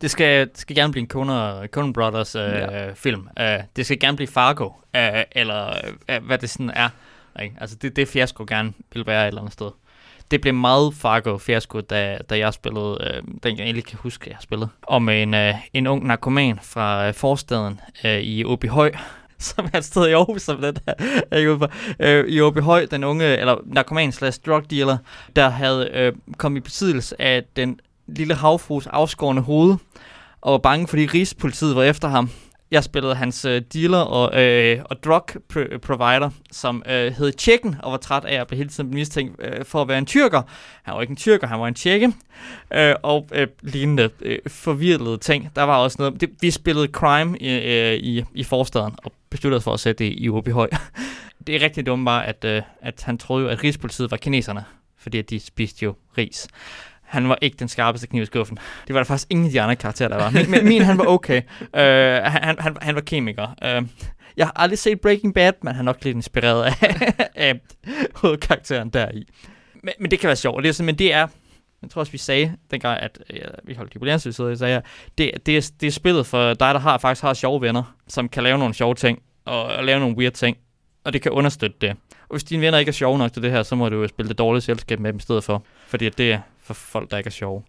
[0.00, 2.92] Det skal, det skal gerne blive en Coen, Coen Brothers øh, Ja.
[2.92, 3.28] film.
[3.40, 3.46] Uh,
[3.76, 4.72] det skal gerne blive Fargo, uh,
[5.32, 5.74] eller
[6.18, 6.88] uh, hvad det sådan er.
[7.42, 7.56] Ikke?
[7.60, 9.70] Altså det, det fiasko gerne vil være et eller andet sted.
[10.30, 14.36] Det blev meget Fargo-fiasko, da, da jeg spillede, øh, den jeg egentlig kan huske, jeg
[14.40, 18.92] spillede, om en, øh, en ung narkoman fra øh, forstaden øh, i Åby Høj,
[19.48, 20.94] som er et sted i Aarhus, som den der
[21.30, 21.70] er ikke ude for.
[22.00, 24.98] Øh, I Åby Høj, den unge, eller narkoman slash drug dealer,
[25.36, 29.76] der havde øh, kommet i besiddelse af den lille havfrus afskårende hoved,
[30.40, 32.30] og var bange, fordi Rigspolitiet var efter ham.
[32.70, 37.76] Jeg spillede hans øh, dealer og, øh, og drug pr- provider, som øh, hed Tjekken,
[37.82, 40.42] og var træt af at blive hele tiden mistænkt øh, for at være en tyrker.
[40.82, 42.12] Han var ikke en tyrker, han var en tjekke.
[42.74, 45.50] Øh, og øh, lignende øh, forvirrede ting.
[45.56, 46.20] Der var også noget...
[46.20, 50.04] Det, vi spillede crime i, øh, i, i forstaden, og besluttede os for at sætte
[50.04, 50.68] det i Åby Høj.
[51.46, 54.64] det er rigtig dumt bare, at, øh, at han troede jo, at Rigspolitiet var kineserne,
[54.98, 56.48] fordi at de spiste jo ris.
[57.06, 58.58] Han var ikke den skarpeste kniv i skuffen.
[58.86, 60.30] Det var der faktisk ingen af de andre karakterer, der var.
[60.30, 61.42] Min, min, min han var okay.
[61.62, 61.80] Uh,
[62.32, 63.46] han, han, han var kemiker.
[63.46, 63.88] Uh,
[64.36, 67.60] jeg har aldrig set Breaking Bad, men han er nok lidt inspireret af, af
[68.14, 69.24] hovedkarakteren deri.
[69.82, 70.64] Men, men det kan være sjovt.
[70.64, 71.26] Det er men det er,
[71.82, 74.82] jeg tror også, vi sagde dengang, at øh, ja, vi holdt jubilæumsvid, så jeg sagde,
[75.18, 78.28] det, det, er, det er spillet for dig, der har faktisk har sjove venner, som
[78.28, 80.56] kan lave nogle sjove ting, og, og lave nogle weird ting,
[81.04, 81.96] og det kan understøtte det.
[82.28, 84.08] Og hvis dine venner ikke er sjove nok til det her, så må du jo
[84.08, 87.18] spille det dårlige selskab med dem i stedet for, fordi det er for folk, der
[87.18, 87.62] ikke er sjove.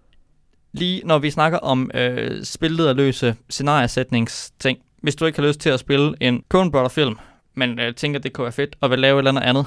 [0.71, 5.79] Lige når vi snakker om øh, spillederløse scenariesætningsting, hvis du ikke har lyst til at
[5.79, 7.17] spille en Coen Brother film,
[7.55, 9.65] men øh, tænker, det kunne være fedt, at vil lave et eller andet andet,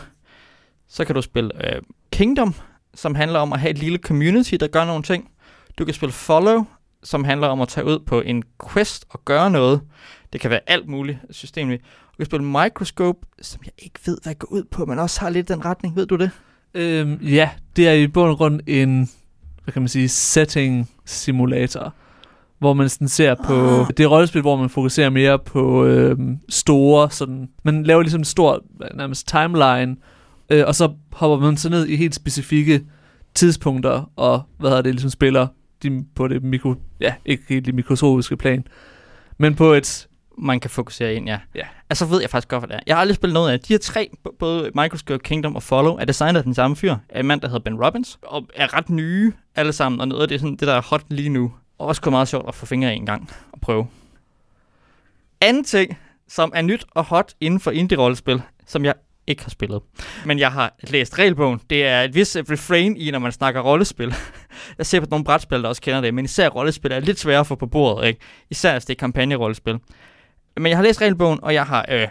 [0.88, 1.82] så kan du spille øh,
[2.12, 2.55] Kingdom,
[2.95, 5.30] som handler om at have et lille community, der gør nogle ting.
[5.78, 6.66] Du kan spille Follow,
[7.03, 9.80] som handler om at tage ud på en quest og gøre noget.
[10.32, 11.82] Det kan være alt muligt systemligt.
[12.20, 15.48] Kan spille Microscope, som jeg ikke ved, hvad går ud på, men også har lidt
[15.48, 15.96] den retning.
[15.96, 16.30] Ved du det?
[16.74, 19.10] Øhm, ja, det er i bund og grund en,
[19.64, 21.94] hvad kan man sige, setting simulator,
[22.58, 23.86] hvor man sådan ser på, Ah.
[23.96, 28.24] det er rollespil, hvor man fokuserer mere på øhm, store, sådan, man laver ligesom en
[28.24, 28.64] stor,
[28.94, 29.96] nærmest timeline,
[30.50, 32.84] øh, og så hopper man så ned i helt specifikke
[33.34, 35.46] tidspunkter, og hvad hedder det, ligesom spiller
[35.82, 38.64] de, på det mikro, ja, ikke helt det mikroskopiske plan,
[39.38, 40.06] men på et,
[40.41, 41.38] man kan fokusere ind, ja.
[41.55, 41.66] Ja.
[41.91, 42.80] Altså ved jeg faktisk godt, hvad det er.
[42.86, 43.61] Jeg har aldrig spillet noget af.
[43.61, 46.97] De her tre, både Microscope, Kingdom og Follow, er designet af den samme fyr.
[47.09, 48.18] Af en mand, der hedder Ben Robbins.
[48.22, 50.01] Og er ret nye alle sammen.
[50.01, 51.53] Og noget af det er sådan, det, der er hot lige nu.
[51.78, 53.86] Og også kun meget sjovt at få fingre i en gang og prøve.
[55.41, 58.95] Anden ting, som er nyt og hot inden for indie-rollespil, som jeg
[59.26, 59.82] ikke har spillet.
[60.26, 61.61] Men jeg har læst regelbogen.
[61.70, 64.14] Det er et vis refrain i, når man snakker rollespil.
[64.78, 67.41] jeg ser på nogle brætspil, der også kender det, men især rollespil er lidt sværere
[67.41, 68.20] at få på bordet, ikke?
[68.51, 69.78] Især hvis det er kampagnerollespil.
[70.61, 72.08] Men jeg har læst regelbogen, og jeg har øh,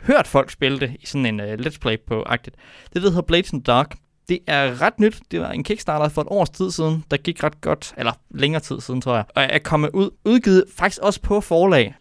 [0.00, 2.56] hørt folk spille det i sådan en øh, let's play på agtigt.
[2.92, 3.96] Det der hedder Blades in the Dark.
[4.28, 5.20] Det er ret nyt.
[5.30, 8.60] Det var en Kickstarter for et års tid siden, der gik ret godt, eller længere
[8.60, 9.24] tid siden, tror jeg.
[9.34, 11.94] Og er kommet ud, udgivet faktisk også på forlag.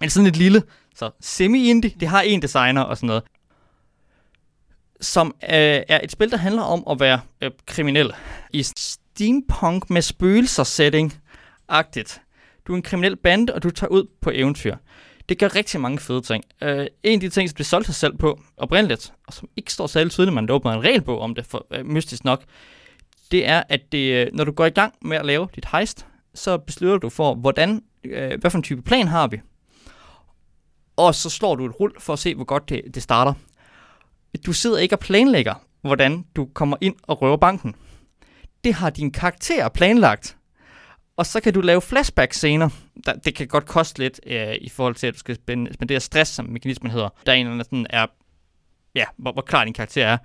[0.00, 0.62] Men sådan et lille,
[0.94, 1.90] så semi-indie.
[2.00, 3.22] Det har en designer og sådan noget.
[5.00, 8.12] Som øh, er et spil, der handler om at være øh, kriminel.
[8.52, 12.20] I steampunk med spøgelser setting-agtigt.
[12.70, 14.76] Du er en kriminel bande, og du tager ud på eventyr.
[15.28, 16.44] Det gør rigtig mange fede ting.
[16.64, 19.72] Uh, en af de ting, som det solgte sig selv på oprindeligt, og som ikke
[19.72, 22.42] står særlig tydeligt, man åbner en regelbog om det, for uh, mystisk nok,
[23.30, 26.06] det er, at det, øh, når du går i gang med at lave dit heist,
[26.34, 29.40] så beslutter du for, hvordan, uh, hvad for en type plan har vi.
[30.96, 33.32] Og så slår du et rul for at se, hvor godt det, det starter.
[34.46, 37.74] Du sidder ikke og planlægger, hvordan du kommer ind og røver banken.
[38.64, 40.36] Det har din karakter planlagt.
[41.20, 42.68] Og så kan du lave flashback-scener.
[43.06, 46.00] Der, det kan godt koste lidt øh, i forhold til, at du skal spænde, spendere
[46.00, 47.08] stress, som mekanismen hedder.
[47.26, 48.06] Der er en eller anden sådan er,
[48.94, 50.18] ja, hvor, hvor klar din karakter er.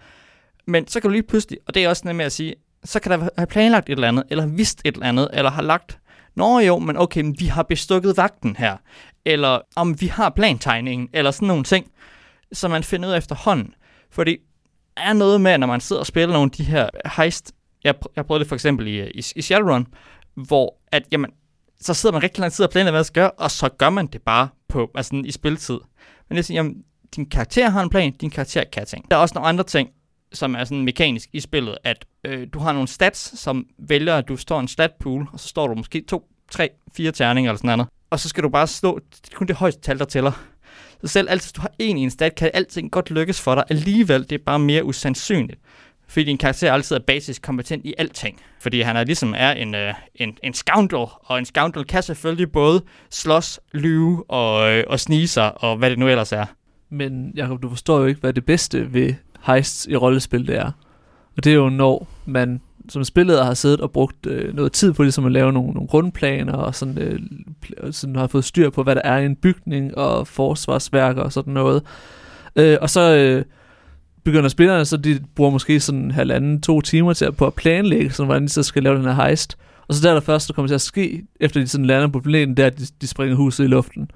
[0.68, 3.00] Men så kan du lige pludselig, og det er også noget med at sige, så
[3.00, 6.00] kan der have planlagt et eller andet, eller vidst et eller andet, eller har lagt,
[6.36, 8.78] nå jo, men okay, men vi har bestukket vagten her,
[9.26, 11.92] eller om vi har plantegningen, eller sådan nogle ting,
[12.52, 13.74] som man finder ud af efterhånden.
[14.12, 14.38] Fordi
[14.98, 17.52] er noget med, når man sidder og spiller nogle af de her heist,
[17.84, 19.88] jeg, jeg prøvede det for eksempel i, øh, i, i Shadowrun,
[20.36, 21.32] hvor at, jamen,
[21.82, 23.90] så sidder man rigtig lang tid og planlægger, hvad man skal gøre, og så gør
[23.90, 25.80] man det bare på, altså i spilletid.
[26.30, 26.84] Men det er jamen,
[27.16, 29.12] din karakter har en plan, din karakter kan ting.
[29.12, 29.90] Der er også nogle andre ting,
[30.34, 34.28] som er sådan mekanisk i spillet, at øh, du har nogle stats, som vælger, at
[34.28, 37.58] du står en stat pool, og så står du måske to, tre, fire terninger eller
[37.58, 37.90] sådan noget.
[38.10, 40.32] Og så skal du bare slå det er kun det højeste tal, der tæller.
[41.02, 43.56] Så selv altid, hvis du har en i en stat, kan alting godt lykkes for
[43.56, 43.64] dig.
[43.70, 45.60] Alligevel, det er bare mere usandsynligt.
[46.08, 48.42] Fordi din karakter altid er basisk kompetent i alting.
[48.60, 52.52] Fordi han er ligesom er en, øh, en, en scoundrel, og en scoundrel kan selvfølgelig
[52.52, 56.46] både slås, lyve og, øh, og snige sig, og hvad det nu ellers er.
[56.90, 59.14] Men Jacob, du forstår jo ikke, hvad det bedste ved
[59.46, 60.72] heists i rollespil det er.
[61.38, 64.94] Og det er jo, når man som spilleder har siddet og brugt øh, noget tid
[64.94, 67.20] på ligesom at lave nogle, nogle grundplaner, og sådan, øh,
[67.92, 71.54] sådan har fået styr på, hvad der er i en bygning, og forsvarsværker og sådan
[71.54, 71.84] noget.
[72.56, 73.46] Øh, og så øh,
[74.26, 78.12] begynder spillerne, så de bruger måske sådan halvanden, to timer til at, på at planlægge,
[78.12, 79.58] sådan, hvordan de så skal lave den her heist.
[79.88, 82.08] Og så der er der først, der kommer til at ske, efter de sådan lander
[82.08, 84.12] på planeten, der de, de springer huset i luften.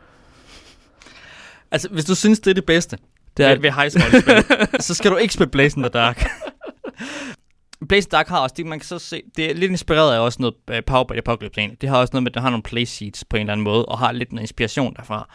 [1.71, 2.97] Altså, hvis du synes, det er det bedste
[3.37, 3.97] det er, ved, ved heist
[4.87, 6.25] så skal du ikke spille Blaze in the Dark.
[7.89, 10.37] Blaze Dark har også, det, man kan så se, det er lidt inspireret af også
[10.41, 11.81] noget uh, Power by the Apocalypse egentlig.
[11.81, 13.63] Det har også noget med, at det har nogle play sheets på en eller anden
[13.63, 15.29] måde, og har lidt noget inspiration derfra.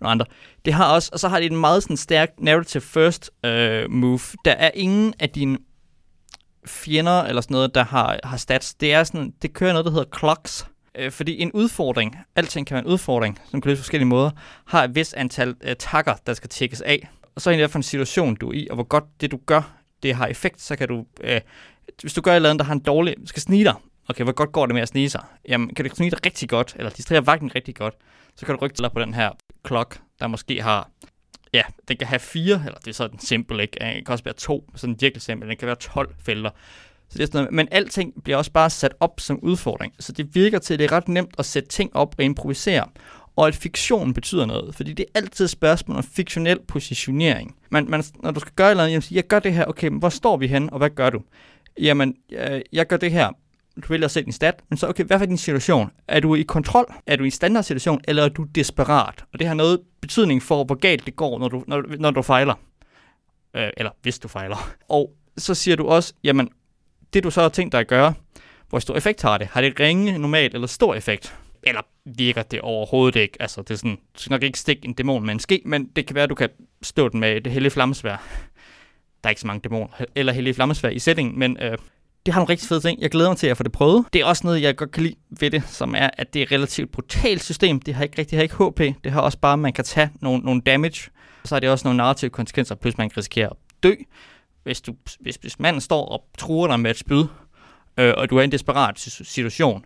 [0.00, 0.26] Og andre.
[0.64, 4.20] Det har også, og så har det en meget sådan stærk narrative first øh, move.
[4.44, 5.58] Der er ingen af dine
[6.66, 8.74] fjender eller sådan noget, der har, har stats.
[8.74, 10.66] Det er sådan, det kører noget, der hedder clocks.
[10.94, 14.30] Øh, fordi en udfordring, alting kan være en udfordring, som kan løse forskellige måder,
[14.66, 17.08] har et vis antal øh, takker, der skal tjekkes af.
[17.34, 19.38] Og så er det for en situation, du er i, og hvor godt det, du
[19.46, 21.40] gør, det har effekt, så kan du Øh,
[22.02, 23.74] hvis du gør et eller andet, der har en dårlig, skal snige dig,
[24.08, 25.24] okay, hvor godt går det med at snige sig?
[25.48, 27.94] Jamen, kan du snige dig rigtig godt, eller distrahere vagten rigtig godt,
[28.36, 29.30] så kan du rykke dig på den her
[29.62, 30.90] klok, der måske har,
[31.52, 33.76] ja, den kan have fire, eller det er sådan simpelt, ikke?
[33.80, 36.50] Den kan også være to, sådan virkelig simpelt, den kan være 12 felter.
[37.08, 39.94] Så det er sådan noget, men alting bliver også bare sat op som udfordring.
[39.98, 42.86] Så det virker til, at det er ret nemt at sætte ting op og improvisere.
[43.36, 47.56] Og at fiktion betyder noget, fordi det er altid et spørgsmål om fiktionel positionering.
[47.70, 49.98] Man, man, når du skal gøre et eller andet, jeg gør det her, okay, men
[49.98, 51.22] hvor står vi hen, og hvad gør du?
[51.80, 53.30] jamen, øh, jeg gør det her.
[53.82, 55.90] Du vælger at sætte din stat, men så, okay, hvad er din situation?
[56.08, 56.94] Er du i kontrol?
[57.06, 59.24] Er du i en standard situation, eller er du desperat?
[59.32, 62.22] Og det har noget betydning for, hvor galt det går, når du, når, når du
[62.22, 62.54] fejler.
[63.56, 64.70] Øh, eller hvis du fejler.
[64.88, 66.48] Og så siger du også, jamen,
[67.12, 68.14] det du så har tænkt dig at gøre,
[68.68, 69.46] hvor stor effekt har det?
[69.46, 71.36] Har det ringe, normalt eller stor effekt?
[71.62, 73.36] Eller virker det overhovedet ikke?
[73.42, 75.84] Altså, det er sådan, du skal nok ikke stikke en dæmon med en ske, men
[75.96, 76.48] det kan være, at du kan
[76.82, 78.16] stå den med det hellige flammesvær
[79.22, 81.78] der er ikke så mange dæmoner eller hellige flammesvær i sætningen, men øh,
[82.26, 83.00] det har nogle rigtig fede ting.
[83.00, 84.06] Jeg glæder mig til at få det prøvet.
[84.12, 86.46] Det er også noget, jeg godt kan lide ved det, som er, at det er
[86.46, 87.80] et relativt brutalt system.
[87.80, 89.04] Det har ikke rigtig har ikke HP.
[89.04, 91.10] Det har også bare, at man kan tage nogle, nogle damage.
[91.44, 93.92] Så har det også nogle narrative konsekvenser, plus man kan risikere at dø.
[94.62, 97.24] Hvis, du, hvis, hvis manden står og truer dig med et spyd,
[97.96, 99.84] øh, og du er i en desperat situation,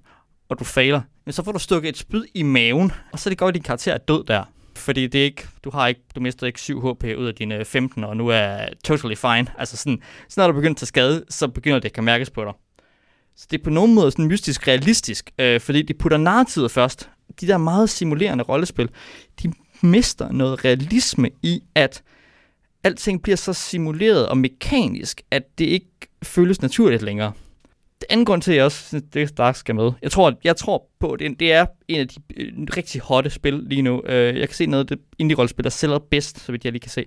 [0.49, 3.39] og du fejler, så får du stukket et spyd i maven, og så er det
[3.39, 4.45] godt, at din karakter er død der
[4.83, 7.55] fordi det er ikke, du har ikke, du mister ikke 7 HP ud af dine
[7.55, 9.47] øh, 15, og nu er totally fine.
[9.59, 12.31] Altså sådan, så når du begynder at tage skade, så begynder det at kan mærkes
[12.31, 12.53] på dig.
[13.37, 17.11] Så det er på nogen måde sådan mystisk realistisk, øh, fordi de putter narrativet først.
[17.41, 18.89] De der meget simulerende rollespil,
[19.43, 22.03] de mister noget realisme i, at
[22.85, 25.87] alting bliver så simuleret og mekanisk, at det ikke
[26.23, 27.33] føles naturligt længere
[28.11, 30.87] anden grund til, at jeg også synes, det straks skal med, jeg tror, jeg tror
[31.01, 34.03] på, at det, det er en af de øh, rigtig hotte spil lige nu.
[34.07, 36.81] Øh, jeg kan se noget af det indie-rollespil, der sælger bedst, så vidt jeg lige
[36.81, 37.05] kan se.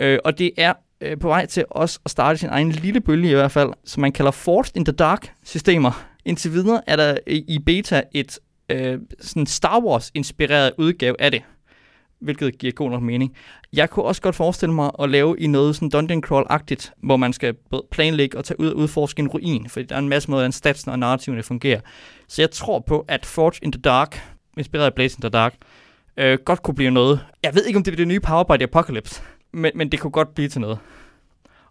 [0.00, 3.30] Øh, og det er øh, på vej til også at starte sin egen lille bølge
[3.30, 6.06] i hvert fald, som man kalder Forced in the Dark-systemer.
[6.24, 11.42] Indtil videre er der i beta et øh, sådan Star Wars-inspireret udgave af det
[12.20, 13.36] hvilket giver god nok mening.
[13.72, 17.32] Jeg kunne også godt forestille mig at lave i noget sådan dungeon crawl-agtigt, hvor man
[17.32, 17.54] skal
[17.90, 20.54] planlægge og tage ud og udforske en ruin, fordi der er en masse måder, at
[20.54, 21.80] statsen og narrativerne fungerer.
[22.28, 24.22] Så jeg tror på, at Forge in the Dark,
[24.56, 25.54] inspireret af Blaze in the Dark,
[26.16, 27.20] øh, godt kunne blive noget.
[27.42, 30.00] Jeg ved ikke, om det bliver det nye Power by the Apocalypse, men, men det
[30.00, 30.78] kunne godt blive til noget.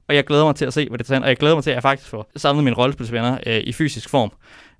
[0.07, 1.69] Og jeg glæder mig til at se, hvad det tager, og jeg glæder mig til,
[1.69, 4.31] at jeg faktisk får samlet mine rollespilsvenner øh, i fysisk form,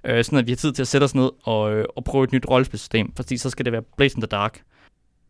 [0.04, 2.24] øh, sådan at vi har tid til at sætte os ned og, øh, og prøve
[2.24, 4.62] et nyt rollespilsystem, fordi så skal det være Blaze in the Dark.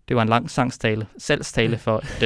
[0.07, 2.23] Det var en lang sangstale, salgstale for et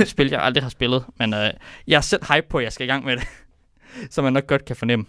[0.00, 1.04] øh, spil, jeg aldrig har spillet.
[1.18, 1.50] Men øh,
[1.86, 3.26] jeg er selv hype på, at jeg skal i gang med det.
[4.10, 5.06] som man nok godt kan fornemme.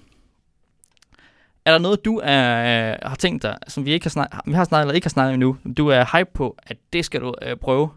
[1.65, 4.53] Er der noget, du er, øh, har tænkt dig, som vi ikke har snakket, vi
[4.53, 7.35] har snakket eller ikke har snakket endnu, du er hype på, at det skal du
[7.41, 7.89] øh, prøve?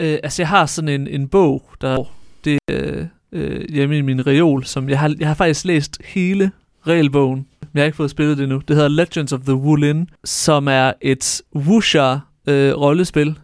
[0.00, 2.04] Øh, altså, jeg har sådan en, en bog, der
[2.44, 6.50] det øh, øh, hjemme i min reol, som jeg har, jeg har faktisk læst hele
[6.86, 8.62] regelbogen, men jeg har ikke fået spillet det endnu.
[8.68, 12.18] Det hedder Legends of the Wulin, som er et wuxia
[12.48, 13.38] øh, rollespil,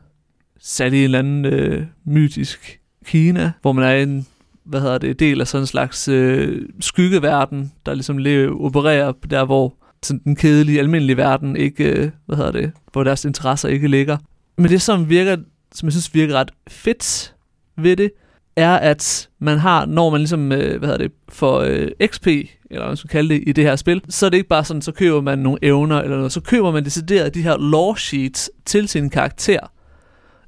[0.61, 4.27] sat i en eller anden øh, mytisk Kina, hvor man er en
[4.65, 9.45] hvad hedder det, del af sådan en slags øh, skyggeverden, der ligesom lever, opererer der,
[9.45, 13.89] hvor sådan den kedelige, almindelige verden ikke, øh, hvad hedder det, hvor deres interesser ikke
[13.89, 14.17] ligger.
[14.57, 15.37] Men det, som virker,
[15.75, 17.35] som jeg synes virker ret fedt
[17.77, 18.11] ved det,
[18.57, 22.47] er, at man har, når man ligesom, øh, hvad hedder det, for øh, XP, eller
[22.71, 24.83] hvad man skal kalde det, i det her spil, så er det ikke bare sådan,
[24.83, 28.51] så køber man nogle evner eller noget, så køber man decideret de her lore sheets
[28.65, 29.59] til sin karakter.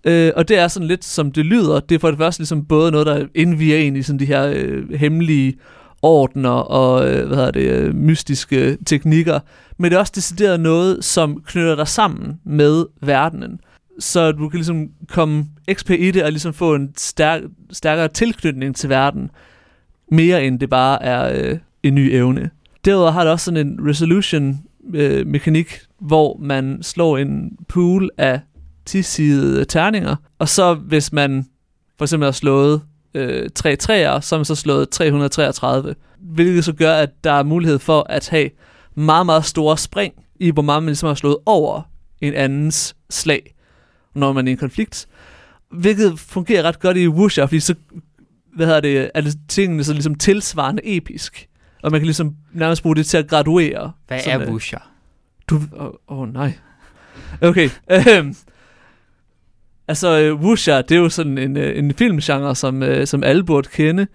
[0.05, 1.81] Øh, og det er sådan lidt, som det lyder.
[1.81, 4.53] Det er for det første ligesom både noget, der indviger en i sådan de her
[4.55, 5.55] øh, hemmelige
[6.03, 9.41] ordner og øh, hvad hedder det, øh, mystiske teknikker.
[9.79, 13.61] Men det er også decideret noget, som knytter dig sammen med verdenen.
[13.99, 17.43] Så du kan ligesom komme XP i det og ligesom få en stærk,
[17.73, 19.31] stærkere tilknytning til verden.
[20.13, 22.51] Mere end det bare er øh, en ny evne.
[22.85, 24.61] Derudover har det også sådan en resolution
[24.95, 28.41] øh, mekanik, hvor man slår en pool af
[28.91, 30.17] 10-sidede terninger.
[30.39, 31.47] Og så hvis man
[31.99, 32.83] for eksempel har slået
[33.15, 35.95] øh, 3 træer, så har man så slået 333.
[36.21, 38.51] Hvilket så gør, at der er mulighed for at have
[38.95, 41.83] meget, meget store spring i, hvor meget man ligesom har slået over
[42.21, 43.56] en andens slag,
[44.17, 45.07] når man er i en konflikt.
[45.71, 47.75] Hvilket fungerer ret godt i Wuxia, fordi så
[48.55, 51.49] hvad hedder det, er det tingene så ligesom tilsvarende episk.
[51.83, 53.93] Og man kan ligesom nærmest bruge det til at graduere.
[54.07, 54.79] Hvad er Wuxia?
[55.51, 56.53] Du, åh oh, oh, nej.
[57.41, 58.35] Okay, øhm,
[59.89, 63.45] Altså, uh, Wuxia, det er jo sådan en, uh, en filmgenre, som, uh, som alle
[63.45, 64.07] burde kende.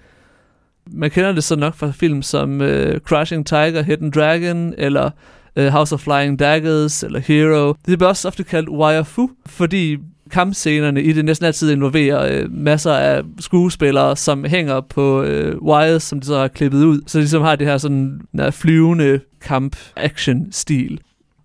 [0.91, 5.09] Man kender det så nok fra film som uh, Crushing Tiger, Hidden Dragon, eller
[5.55, 7.73] Øh, House of Flying Daggers, eller Hero.
[7.85, 9.97] Det bliver også ofte kaldt Waifu, fordi
[10.31, 16.03] kampscenerne i det næsten altid involverer øh, masser af skuespillere, som hænger på øh, wires,
[16.03, 17.01] som de så har klippet ud.
[17.07, 20.99] Så de ligesom har det her sådan der flyvende kamp-action-stil.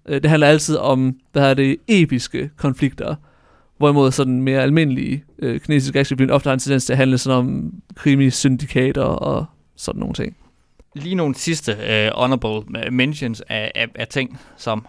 [0.09, 3.15] Øh, det handler altid om, hvad er det, episke konflikter.
[3.79, 7.39] Hvorimod sådan mere almindelige øh, kinesiske actionfilm ofte har en tendens til at handle sådan
[7.39, 9.45] om krimi-syndikater og
[9.77, 10.37] sådan nogle ting.
[10.97, 14.87] Lige nogle sidste uh, honorable øh, mentions af, af, af ting, som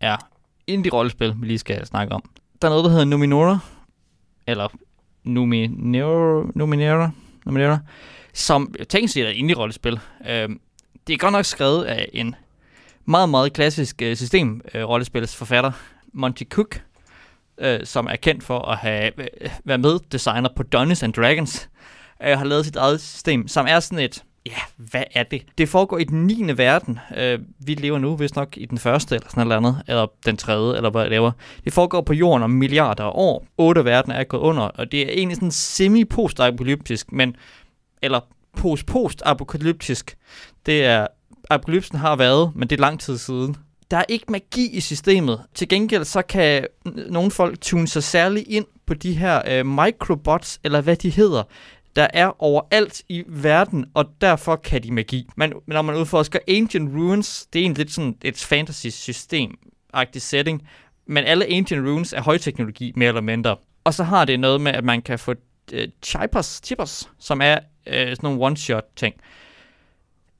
[0.00, 0.16] er
[0.66, 2.22] indie-rollespil, vi lige skal snakke om.
[2.62, 3.58] Der er noget, der hedder Numinora,
[4.46, 4.68] eller
[5.24, 7.10] Numinera, Numinera,
[7.46, 7.78] Numinera
[8.32, 9.92] som tænker sig er et indie-rollespil.
[9.92, 10.60] Uh, øhm,
[11.06, 12.34] det er godt nok skrevet af en
[13.04, 15.72] meget, meget klassisk øh, uh, system-rollespilsforfatter,
[16.12, 16.82] Monty Cook,
[17.58, 21.68] øh, som er kendt for at have øh, været med designer på Dungeons and Dragons,
[22.22, 25.42] øh, har lavet sit eget system, som er sådan et, ja, hvad er det?
[25.58, 26.56] Det foregår i den 9.
[26.56, 26.98] verden.
[27.16, 30.36] Øh, vi lever nu vist nok i den første, eller sådan noget andet, eller den
[30.36, 31.32] tredje, eller hvad det laver.
[31.64, 33.46] Det foregår på jorden om milliarder af år.
[33.58, 37.36] Otte verden er gået under, og det er egentlig sådan semi-post-apokalyptisk, men,
[38.02, 38.20] eller
[38.56, 40.16] post-post-apokalyptisk.
[40.66, 41.06] Det er,
[41.50, 43.56] apokalypsen har været, men det er lang tid siden
[43.90, 45.40] der er ikke magi i systemet.
[45.54, 50.60] Til gengæld så kan nogle folk tune sig særligt ind på de her øh, microbots,
[50.64, 51.42] eller hvad de hedder,
[51.98, 55.28] der er overalt i verden, og derfor kan de magi.
[55.36, 60.68] Men når man udforsker Ancient Ruins, det er en lidt sådan et fantasy-system-agtig setting,
[61.06, 63.56] men alle Ancient Ruins er højteknologi, mere eller mindre.
[63.84, 65.34] Og så har det noget med, at man kan få
[65.72, 69.14] øh, chippers, chippers, som er øh, sådan nogle one-shot ting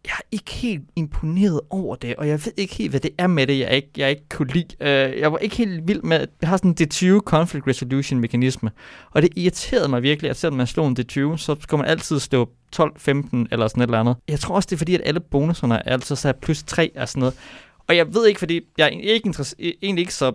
[0.08, 3.26] jeg er ikke helt imponeret over det, og jeg ved ikke helt, hvad det er
[3.26, 4.74] med det, jeg ikke, jeg ikke kunne lide.
[4.80, 8.20] Uh, jeg var ikke helt vild med, at jeg har sådan en D20 conflict resolution
[8.20, 8.70] mekanisme,
[9.10, 12.20] og det irriterede mig virkelig, at selvom man slår en D20, så skal man altid
[12.20, 14.16] slå 12, 15 eller sådan et eller andet.
[14.28, 17.08] Jeg tror også, det er fordi, at alle bonuserne er altid så plus 3 og
[17.08, 17.34] sådan noget.
[17.88, 20.30] Og jeg ved ikke, fordi jeg er ikke e-, egentlig ikke så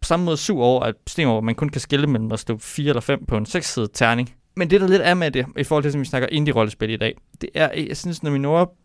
[0.00, 2.58] på samme måde sur over, at systemer, hvor man kun kan skille mellem at slå
[2.58, 4.34] 4 eller 5 på en 6-sidet terning.
[4.56, 6.96] Men det, der lidt er med det, i forhold til, som vi snakker indie-rollespil i
[6.96, 8.76] dag, det er, jeg synes, når vi når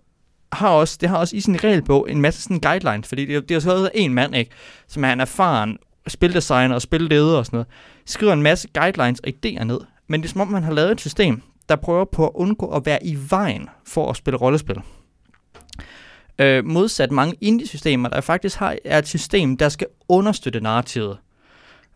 [0.56, 3.56] har også, det har også i sin regelbog en masse sådan guidelines, fordi det, det
[3.56, 4.51] er så en mand, ikke,
[4.88, 5.78] som er en erfaren
[6.08, 7.68] spildesigner og spilleder og sådan noget,
[8.06, 9.80] skriver en masse guidelines og idéer ned.
[10.08, 12.68] Men det er som om, man har lavet et system, der prøver på at undgå
[12.68, 14.82] at være i vejen for at spille rollespil.
[16.39, 21.18] Øh, modsat mange indie-systemer, der faktisk har, er et system, der skal understøtte narrativet.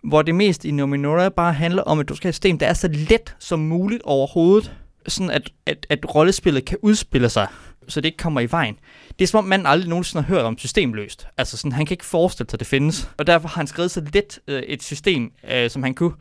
[0.03, 2.67] Hvor det mest i Nominora bare handler om, at du skal have et system, der
[2.67, 4.73] er så let som muligt overhovedet,
[5.07, 7.47] sådan at, at, at rollespillet kan udspille sig
[7.89, 8.75] så det ikke kommer i vejen.
[9.19, 11.27] Det er som om manden aldrig nogensinde har hørt om systemløst.
[11.37, 13.09] Altså sådan, han kan ikke forestille sig, at det findes.
[13.17, 16.13] Og derfor har han skrevet så lidt øh, et system, øh, som han kunne,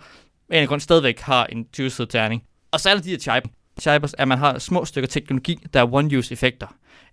[0.48, 2.42] Men en grund stadigvæk har en 20 terning.
[2.70, 3.48] Og så er der de her chiper.
[3.80, 6.66] Chipers er, at man har små stykker teknologi, der er one-use effekter,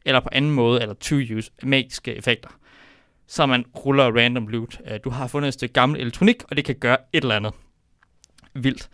[0.05, 2.49] eller på anden måde, eller two-use magiske effekter.
[3.27, 4.79] Så man ruller random loot.
[4.87, 7.53] Øh, du har fundet et stykke gammel elektronik, og det kan gøre et eller andet
[8.53, 8.89] vildt.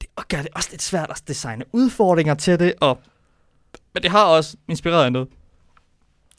[0.00, 3.00] Det og gør det også lidt svært at designe udfordringer til det, og
[3.96, 5.28] men det har også inspireret af noget,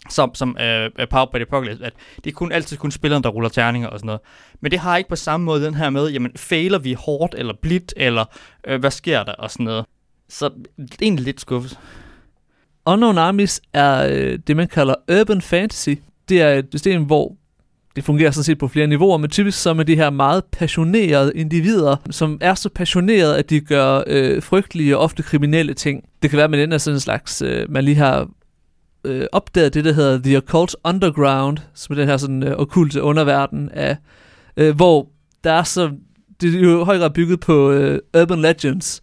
[0.09, 1.93] som, som øh, øh Power by the Apocalypse, at
[2.23, 4.21] det er kun altid kun spilleren, der ruller terninger og sådan noget.
[4.61, 7.53] Men det har ikke på samme måde den her med, jamen, fejler vi hårdt eller
[7.61, 8.25] blidt, eller
[8.67, 9.85] øh, hvad sker der og sådan noget.
[10.29, 11.79] Så det er egentlig lidt skuffet.
[12.85, 15.89] Unknown Armies er øh, det, man kalder Urban Fantasy.
[16.29, 17.35] Det er et system, hvor
[17.97, 21.31] det fungerer sådan set på flere niveauer, men typisk så med de her meget passionerede
[21.35, 26.03] individer, som er så passionerede, at de gør øh, frygtelige og ofte kriminelle ting.
[26.21, 28.27] Det kan være, at man ender sådan en slags, øh, man lige har
[29.03, 33.01] øh, opdaget det, der hedder The Occult Underground, som er den her sådan øh, okulte
[33.01, 33.97] underverden af,
[34.57, 35.07] øh, hvor
[35.43, 35.91] der er så,
[36.41, 39.01] det er jo i høj grad bygget på øh, urban legends,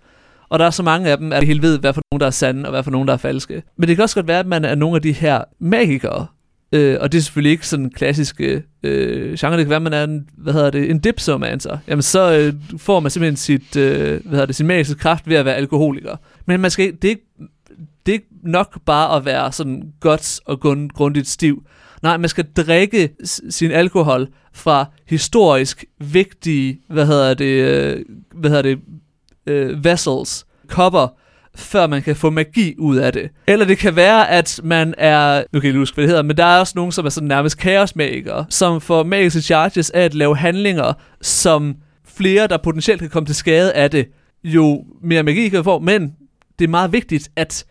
[0.49, 2.27] og der er så mange af dem, at det helt ved, hvad for nogen, der
[2.27, 3.63] er sande, og hvad for nogen, der er falske.
[3.77, 6.27] Men det kan også godt være, at man er nogle af de her magikere,
[6.75, 9.57] Øh, og det er selvfølgelig ikke sådan en klassisk øh, genre.
[9.57, 11.79] Det kan være, man er en, hvad hedder det, en dipsomancer.
[11.89, 15.37] Jamen så øh, får man simpelthen sit, øh, hvad hedder det, sin magiske kraft ved
[15.37, 16.17] at være alkoholiker.
[16.47, 17.27] Men man skal, det, er ikke,
[18.07, 20.61] det er ikke nok bare at være sådan godt og
[20.95, 21.67] grundigt stiv.
[22.03, 23.09] Nej, man skal drikke
[23.51, 28.05] sin alkohol fra historisk vigtige, hvad hedder det, øh,
[28.35, 28.79] hvad hedder det,
[29.47, 31.09] øh, vessels, kopper,
[31.57, 33.31] før man kan få magi ud af det.
[33.47, 35.39] Eller det kan være, at man er...
[35.53, 37.11] Nu kan jeg ikke huske, hvad det hedder, men der er også nogen, som er
[37.11, 40.93] sådan nærmest kaosmagikere, som får magiske charges af at lave handlinger,
[41.23, 44.09] som flere, der potentielt kan komme til skade af det,
[44.45, 45.79] jo mere magi kan få.
[45.79, 46.13] Men
[46.59, 47.65] det er meget vigtigt, at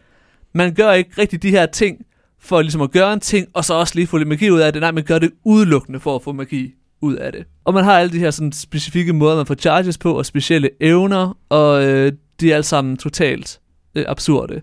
[0.53, 1.97] man gør ikke rigtig de her ting,
[2.41, 4.73] for ligesom at gøre en ting, og så også lige få lidt magi ud af
[4.73, 4.81] det.
[4.81, 7.45] Nej, man gør det udelukkende for at få magi ud af det.
[7.65, 10.69] Og man har alle de her sådan specifikke måder, man får charges på, og specielle
[10.81, 13.59] evner, og øh, de er alle sammen totalt
[13.95, 14.61] øh, absurde.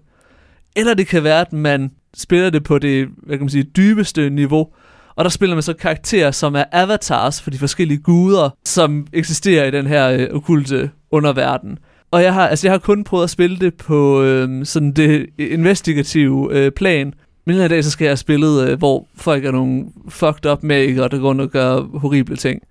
[0.77, 4.31] Eller det kan være, at man spiller det på det hvad kan man sige, dybeste
[4.31, 4.69] niveau,
[5.15, 9.65] og der spiller man så karakterer, som er avatars for de forskellige guder, som eksisterer
[9.65, 11.79] i den her øh, okulte underverden.
[12.11, 15.27] Og jeg har, altså jeg har kun prøvet at spille det på øh, sådan det
[15.39, 17.15] investigative øh, plan.
[17.47, 20.63] Men en dag, så skal jeg have spillet, øh, hvor folk er nogle fucked up
[20.63, 22.63] magikere, der går rundt og gør horrible ting.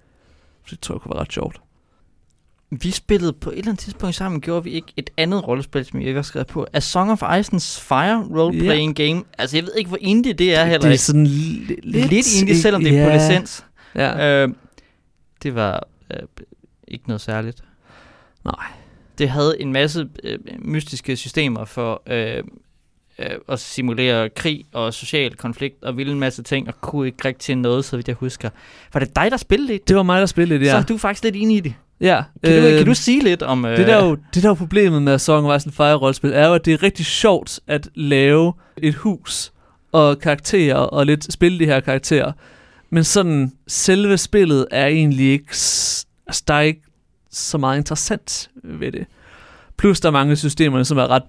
[0.70, 1.62] Det tror jeg kunne være ret sjovt
[2.72, 5.99] vi spillede på et eller andet tidspunkt sammen, gjorde vi ikke et andet rollespil, som
[5.99, 6.67] jeg ikke har skrevet på.
[6.74, 9.09] A Song of Ice and Fire role-playing yeah.
[9.09, 9.24] game.
[9.38, 12.55] Altså, jeg ved ikke, hvor indie det er heller Det er sådan lidt, lidt indie,
[12.55, 13.65] selvom det er på licens.
[13.95, 14.43] Ja.
[14.43, 14.49] Øh,
[15.43, 16.20] det var øh,
[16.88, 17.63] ikke noget særligt.
[18.45, 18.65] Nej.
[19.17, 22.43] Det havde en masse øh, mystiske systemer for øh,
[23.20, 27.28] øh, at simulere krig og social konflikt og ville en masse ting, og kunne ikke
[27.28, 28.49] rigtig til noget, så vidt jeg husker.
[28.93, 29.88] Var det dig, der spillede det?
[29.88, 30.72] Det var mig, der spillede det, ja.
[30.72, 31.74] Så er du faktisk lidt enig i det.
[32.02, 32.24] Ja.
[32.43, 33.66] Kan, øh, du, kan du sige lidt om...
[33.66, 33.78] Øh...
[33.78, 36.47] Det, der jo, det der jo problemet med Song of Ice and Fire rollespil, er
[36.47, 39.52] jo, at det er rigtig sjovt at lave et hus
[39.91, 42.32] og karakterer og lidt spille de her karakterer.
[42.89, 45.50] Men sådan, selve spillet er egentlig ikke...
[46.28, 46.82] Altså, der er ikke
[47.32, 49.06] så meget interessant ved det.
[49.78, 51.24] Plus, der er mange systemer, som er ret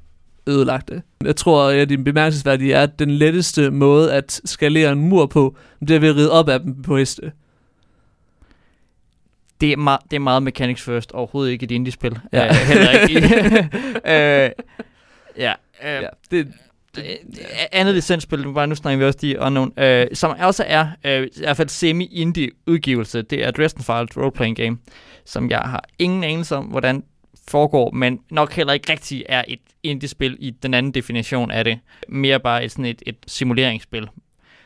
[0.47, 1.03] ødelagte.
[1.25, 5.57] Jeg tror, at det bemærkelsesværdige er, at den letteste måde at skalere en mur på,
[5.81, 7.33] det er ved at ride op af dem på heste
[9.61, 12.19] det er, meget, det er meget mechanics first, overhovedet ikke et indie-spil.
[12.33, 12.51] Ja.
[12.51, 13.19] Uh, heller ikke.
[14.05, 14.65] uh,
[15.45, 15.53] ja.
[15.81, 16.09] Uh, ja.
[16.31, 16.53] Det,
[16.97, 17.19] det,
[17.73, 21.29] andet licensspil, bare nu snakker vi også de Unknown, uh, som også er uh, i
[21.39, 24.79] hvert fald semi-indie udgivelse, det er Dresden Files roleplaying game,
[25.25, 27.05] som jeg har ingen anelse om, hvordan
[27.49, 31.79] foregår, men nok heller ikke rigtig er et indie-spil i den anden definition af det.
[32.09, 34.09] Mere bare et, sådan et, et simuleringsspil,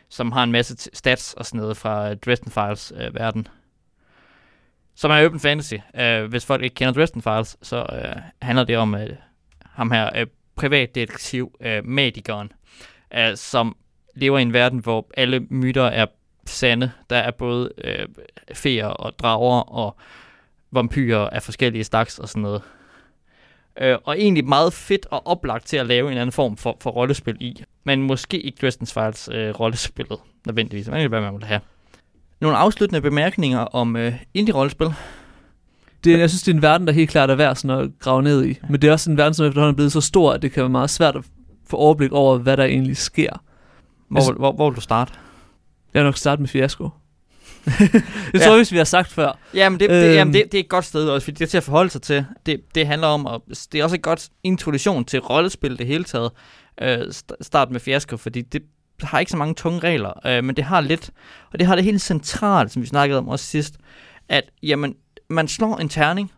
[0.08, 3.48] som har en masse stats og sådan noget fra Dresden Files uh, verden
[4.94, 5.74] som er Open Fantasy.
[5.74, 9.00] Uh, hvis folk ikke kender Dresden Files, så uh, handler det om uh,
[9.62, 12.52] ham her uh, privatdetektiv uh, Magikeren,
[13.16, 13.76] uh, som
[14.14, 16.06] lever i en verden, hvor alle myter er
[16.46, 16.92] sande.
[17.10, 18.24] Der er både uh,
[18.54, 19.96] feer og drager og
[20.70, 22.62] vampyrer af forskellige slags og sådan noget.
[23.80, 26.90] Øh, og egentlig meget fedt og oplagt til at lave en anden form for, for
[26.90, 27.64] rollespil i.
[27.84, 30.88] Men måske ikke Dresden Files øh, rollespillet nødvendigvis.
[30.88, 31.60] Men det er, hvad man vil have.
[32.44, 34.94] Nogle afsluttende bemærkninger om øh, indie-rollespil?
[36.04, 38.22] Det, jeg synes, det er en verden, der helt klart er værd sådan at grave
[38.22, 38.58] ned i.
[38.70, 40.60] Men det er også en verden, som efterhånden er blevet så stor, at det kan
[40.62, 41.24] være meget svært at
[41.70, 43.30] få overblik over, hvad der egentlig sker.
[44.08, 45.12] Hvor, altså, hvor, hvor vil du starte?
[45.94, 46.88] Jeg vil nok starte med Fiasko.
[48.32, 49.38] det tror jeg, hvis vi har sagt før.
[49.54, 50.14] Jamen, det, det, Øhm.
[50.14, 52.02] jamen det, det er et godt sted også, fordi det er til at forholde sig
[52.02, 52.26] til.
[52.46, 53.40] Det, det handler om, at
[53.72, 56.30] det er også et godt introduktion til rollespil det hele taget.
[56.82, 58.62] Øh, st- start med fiasko, fordi det
[59.06, 61.10] har ikke så mange tunge regler, øh, men det har lidt,
[61.52, 63.74] og det har det helt centralt, som vi snakkede om også sidst,
[64.28, 64.94] at jamen,
[65.30, 66.32] man slår en terning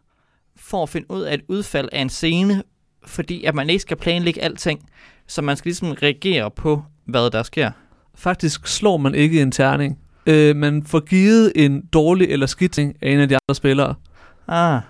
[0.56, 2.62] for at finde ud af et udfald af en scene,
[3.06, 4.88] fordi at man ikke skal planlægge alting,
[5.26, 7.70] så man skal ligesom reagere på, hvad der sker.
[8.14, 9.98] Faktisk slår man ikke en terning.
[10.26, 13.94] Øh, man får givet en dårlig eller skidt ting af en af de andre spillere.
[14.48, 14.80] Ah.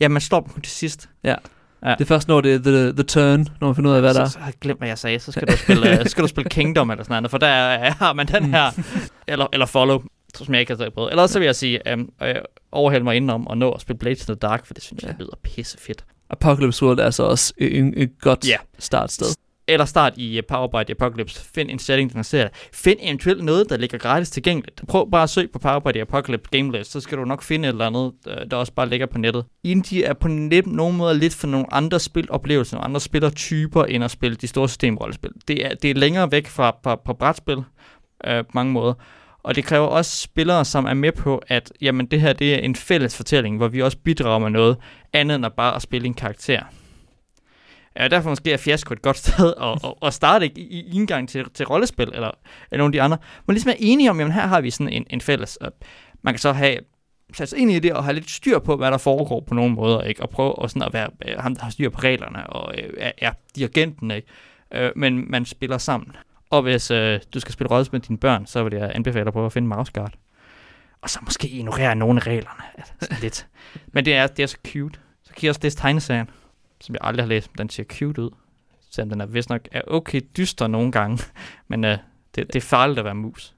[0.00, 1.08] Ja, man slår dem til sidst.
[1.92, 4.14] Det er først, når det er the, the turn, når man finder ud af, hvad
[4.14, 4.42] der så, er.
[4.42, 5.18] så jeg glemt, hvad jeg sagde.
[5.18, 7.90] Så skal du spille, uh, skal du spille Kingdom eller sådan noget, for der er-
[7.90, 8.52] har man den Mm.
[8.52, 8.70] her,
[9.28, 10.02] eller, eller Follow,
[10.34, 11.08] som jeg ikke har på.
[11.08, 12.34] Ellers så vil jeg sige, um, øh,
[12.72, 15.10] overhælde mig indenom og nå at spille Blades in the Dark, for det synes jeg
[15.18, 15.24] Ja.
[15.24, 16.04] lyder pisse fedt.
[16.30, 18.56] Apocalypse World er så også en, et godt Ja.
[18.78, 19.26] startsted.
[19.68, 21.44] Eller start i øh, Power by the Apocalypse.
[21.54, 24.82] Find en setting, der ser Find eventuelt noget, der ligger gratis tilgængeligt.
[24.88, 27.68] Prøv bare at søge på Power by the Apocalypse Gamelist, så skal du nok finde
[27.68, 29.44] et eller andet, øh, der også bare ligger på nettet.
[29.64, 34.04] Indie er på net, nogen måde lidt for nogle andre spiloplevelser, nogle andre spillertyper, end
[34.04, 35.30] at spille de store systemrollespil.
[35.48, 37.58] Det er, det er længere væk fra, fra, fra brætspil
[38.26, 38.94] øh, på mange måder.
[39.42, 42.58] Og det kræver også spillere, som er med på, at jamen, det her det er
[42.58, 44.76] en fælles fortælling, hvor vi også bidrager med noget
[45.12, 46.62] andet end at bare at spille en karakter.
[47.96, 51.28] Ja, derfor måske er fiasko et godt sted at, at, at starte i, i indgang
[51.28, 52.30] til, til rollespil, eller,
[52.70, 53.18] eller nogle af de andre.
[53.46, 55.56] Men ligesom er enige om, jamen her har vi sådan en, en fælles.
[55.56, 55.72] Og
[56.22, 56.78] man kan så have
[57.32, 59.74] sat sig ind i det og have lidt styr på, hvad der foregår på nogle
[59.74, 60.22] måder, ikke?
[60.22, 62.90] Og prøve og sådan at være øh, ham, der har styr på reglerne, og øh,
[62.98, 64.28] er, er dirigenten, ikke?
[64.74, 66.16] Øh, men man spiller sammen.
[66.50, 69.32] Og hvis øh, du skal spille rollespil med dine børn, så vil jeg anbefale dig
[69.32, 70.12] på at finde mouse guard.
[71.02, 72.62] Og så måske ignorere nogle af reglerne.
[72.78, 73.46] Altså, lidt.
[73.92, 74.98] Men det er, det er så cute.
[75.22, 76.30] Så kan I også læse tegneserien,
[76.84, 77.50] som jeg aldrig har læst.
[77.58, 78.30] Den ser cute ud.
[78.90, 81.18] Selvom den er vist nok er okay dyster nogle gange.
[81.68, 81.98] Men øh,
[82.34, 83.54] det, det er farligt at være mus.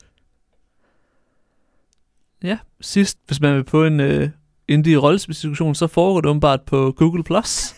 [2.43, 4.29] Ja, sidst, hvis man vil på en uh,
[4.69, 7.25] indie rollespildiskussion, så foregår det åbenbart på Google+.
[7.25, 7.75] Plus.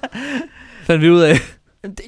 [0.86, 1.36] Fandt vi ud af.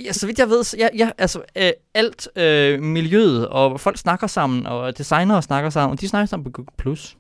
[0.05, 3.99] Ja, så vidt jeg ved, så ja, ja, altså, øh, alt øh, miljøet, og folk
[3.99, 6.73] snakker sammen, og designere snakker sammen, og de snakker sammen på Google+.
[6.79, 7.17] Plus.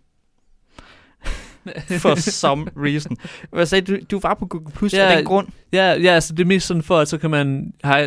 [2.02, 3.16] For some reason.
[3.52, 3.98] Hvad sagde du?
[4.10, 5.48] Du var på Google Plus ja, af den grund?
[5.72, 7.72] Ja, ja, altså det er mest sådan for, at så kan man...
[7.84, 7.98] Har,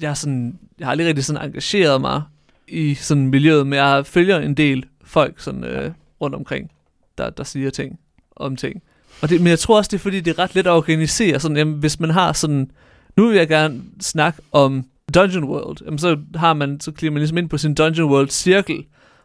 [0.00, 2.22] jeg, er sådan, jeg har aldrig rigtig sådan engageret mig
[2.68, 6.70] i sådan miljøet, men jeg følger en del folk sådan øh, rundt omkring,
[7.18, 7.98] der, der siger ting
[8.36, 8.82] om ting.
[9.22, 11.40] Og det, men jeg tror også, det er fordi, det er ret let at organisere.
[11.40, 12.70] Sådan, jamen, hvis man har sådan...
[13.16, 15.76] Nu vil jeg gerne snakke om Dungeon World.
[15.84, 18.84] Jamen, så, har man, så klikker man ligesom ind på sin Dungeon World cirkel,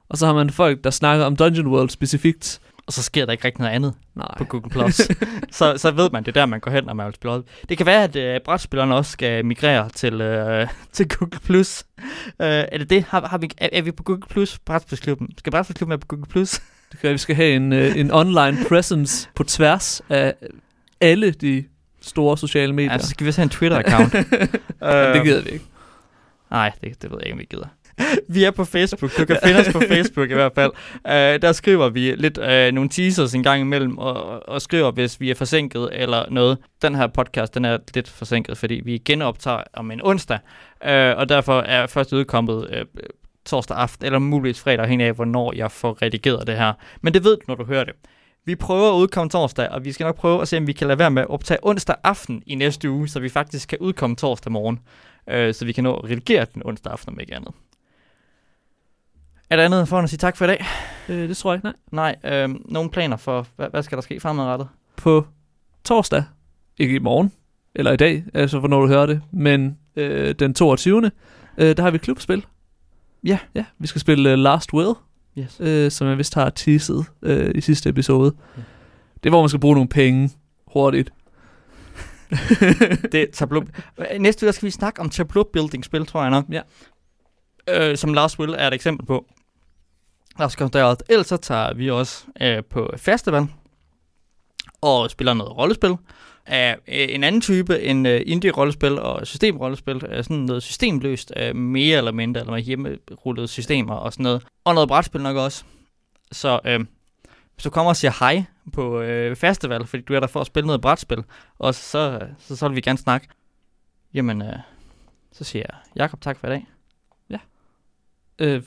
[0.10, 2.62] og så har man folk, der snakker om Dungeon World specifikt.
[2.88, 4.38] Og så sker der ikke rigtig noget andet Nej.
[4.38, 4.96] på Google Plus.
[5.52, 7.44] så, så ved man, det er der, man går hen, når man vil spille.
[7.70, 11.84] Det kan være, at øh, brætspillerne også skal migrere til, øh, til Google Plus.
[12.28, 13.04] Øh, er det det?
[13.04, 14.60] Har, har vi, er, er vi på Google Plus?
[14.60, 15.30] Brætspilsklubben.
[15.38, 16.60] Skal Brætspilsklubben være på Google Plus?
[16.92, 20.34] Det kan vi skal have en, øh, en online presence på tværs af
[21.02, 21.64] alle de
[22.02, 22.92] store sociale medier.
[22.92, 24.14] Ja, så skal vi også have en Twitter-account.
[24.82, 25.66] Men det gider vi ikke.
[26.52, 27.68] Nej, det, det ved jeg ikke, om vi gider.
[28.36, 29.18] Vi er på Facebook.
[29.18, 30.72] Du kan finde os på Facebook i hvert fald.
[31.06, 35.20] Uh, der skriver vi lidt uh, nogle teasers en gang imellem, og, og skriver, hvis
[35.20, 36.58] vi er forsinket eller noget.
[36.82, 40.40] Den her podcast, den er lidt forsinket, fordi vi genoptager om en onsdag,
[40.86, 43.04] uh, og derfor er først udkommet uh,
[43.46, 46.74] torsdag aften, eller muligvis fredag, afhængig af, hvornår jeg får redigeret det her.
[47.02, 47.94] Men det ved du, når du hører det.
[48.46, 50.88] Vi prøver at udkomme torsdag, og vi skal nok prøve at se, om vi kan
[50.88, 54.16] lade være med at optage onsdag aften i næste uge, så vi faktisk kan udkomme
[54.16, 54.80] torsdag morgen,
[55.30, 57.52] øh, så vi kan nå at redigere den onsdag aften, om ikke andet.
[59.50, 60.66] Er der andet for at sige tak for i dag?
[61.10, 62.16] Øh, det tror jeg ikke, nej.
[62.24, 64.68] Nej, øh, nogle planer for, hvad, hvad skal der ske fremadrettet?
[64.96, 65.26] På
[65.84, 66.24] torsdag,
[66.78, 67.32] ikke i morgen,
[67.76, 71.12] eller i dag, altså hvornår du hører det, men øh, den 22.
[71.58, 72.46] Øh, der har vi klubspil.
[73.24, 73.40] Ja.
[73.56, 74.94] Ja, vi skal spille uh, Last Will,
[75.40, 75.60] Yes.
[75.60, 78.36] øh, som jeg vist har teaset øh, i sidste episode.
[78.58, 78.62] Ja.
[79.14, 80.30] Det er, hvor man skal bruge nogle penge
[80.68, 81.14] hurtigt.
[83.12, 83.64] det er tableau.
[84.20, 86.46] Næste uge der skal vi snakke om tableau building spil, tror jeg nok.
[86.52, 86.62] Ja.
[87.70, 89.26] Øh, som Last Will er et eksempel på.
[90.40, 90.96] Lad os komme derud.
[91.10, 93.48] Ellers så tager vi også øh, på festival
[94.82, 95.96] og spiller noget rollespil
[96.46, 100.06] af øh, en anden type end øh, indie-rollespil og systemrollespil.
[100.10, 104.44] Øh, sådan noget systemløst, øh, mere eller mindre, eller med hjemmerullede systemer og sådan noget.
[104.64, 105.64] Og noget brætspil nok også.
[106.32, 106.80] Så øh,
[107.54, 108.44] hvis du kommer og siger hej
[108.74, 111.24] på øh, festival, fordi du er der for at spille noget brætspil,
[111.60, 113.28] og så, så, så vil vi gerne snakke.
[114.14, 114.56] Jamen, øh,
[115.32, 116.66] så siger jeg, Jakob, tak for i dag.
[118.40, 118.64] Øh,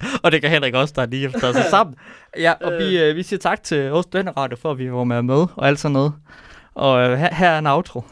[0.22, 1.96] Og det kan Henrik også, der lige efter sig sammen.
[2.38, 5.22] Ja, og vi, øh, vi siger tak til Aarhus Studenterradio for, at vi var med,
[5.22, 6.12] med og alt sådan noget.
[6.74, 8.04] Og øh, her, her er en outro.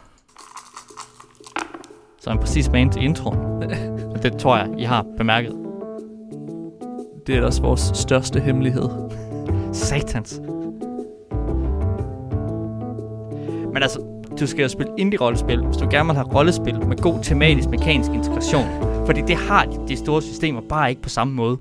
[2.20, 3.34] Så en præcis med til intro.
[4.22, 5.52] det tror jeg, I har bemærket.
[7.26, 8.88] det er også vores største hemmelighed.
[9.72, 10.40] Satans.
[13.72, 14.00] Men altså,
[14.40, 18.10] du skal jo spille indie-rollespil, hvis du gerne vil have rollespil med god tematisk mekanisk
[18.10, 18.64] integration.
[19.06, 21.58] Fordi det har de, de store systemer bare ikke på samme måde.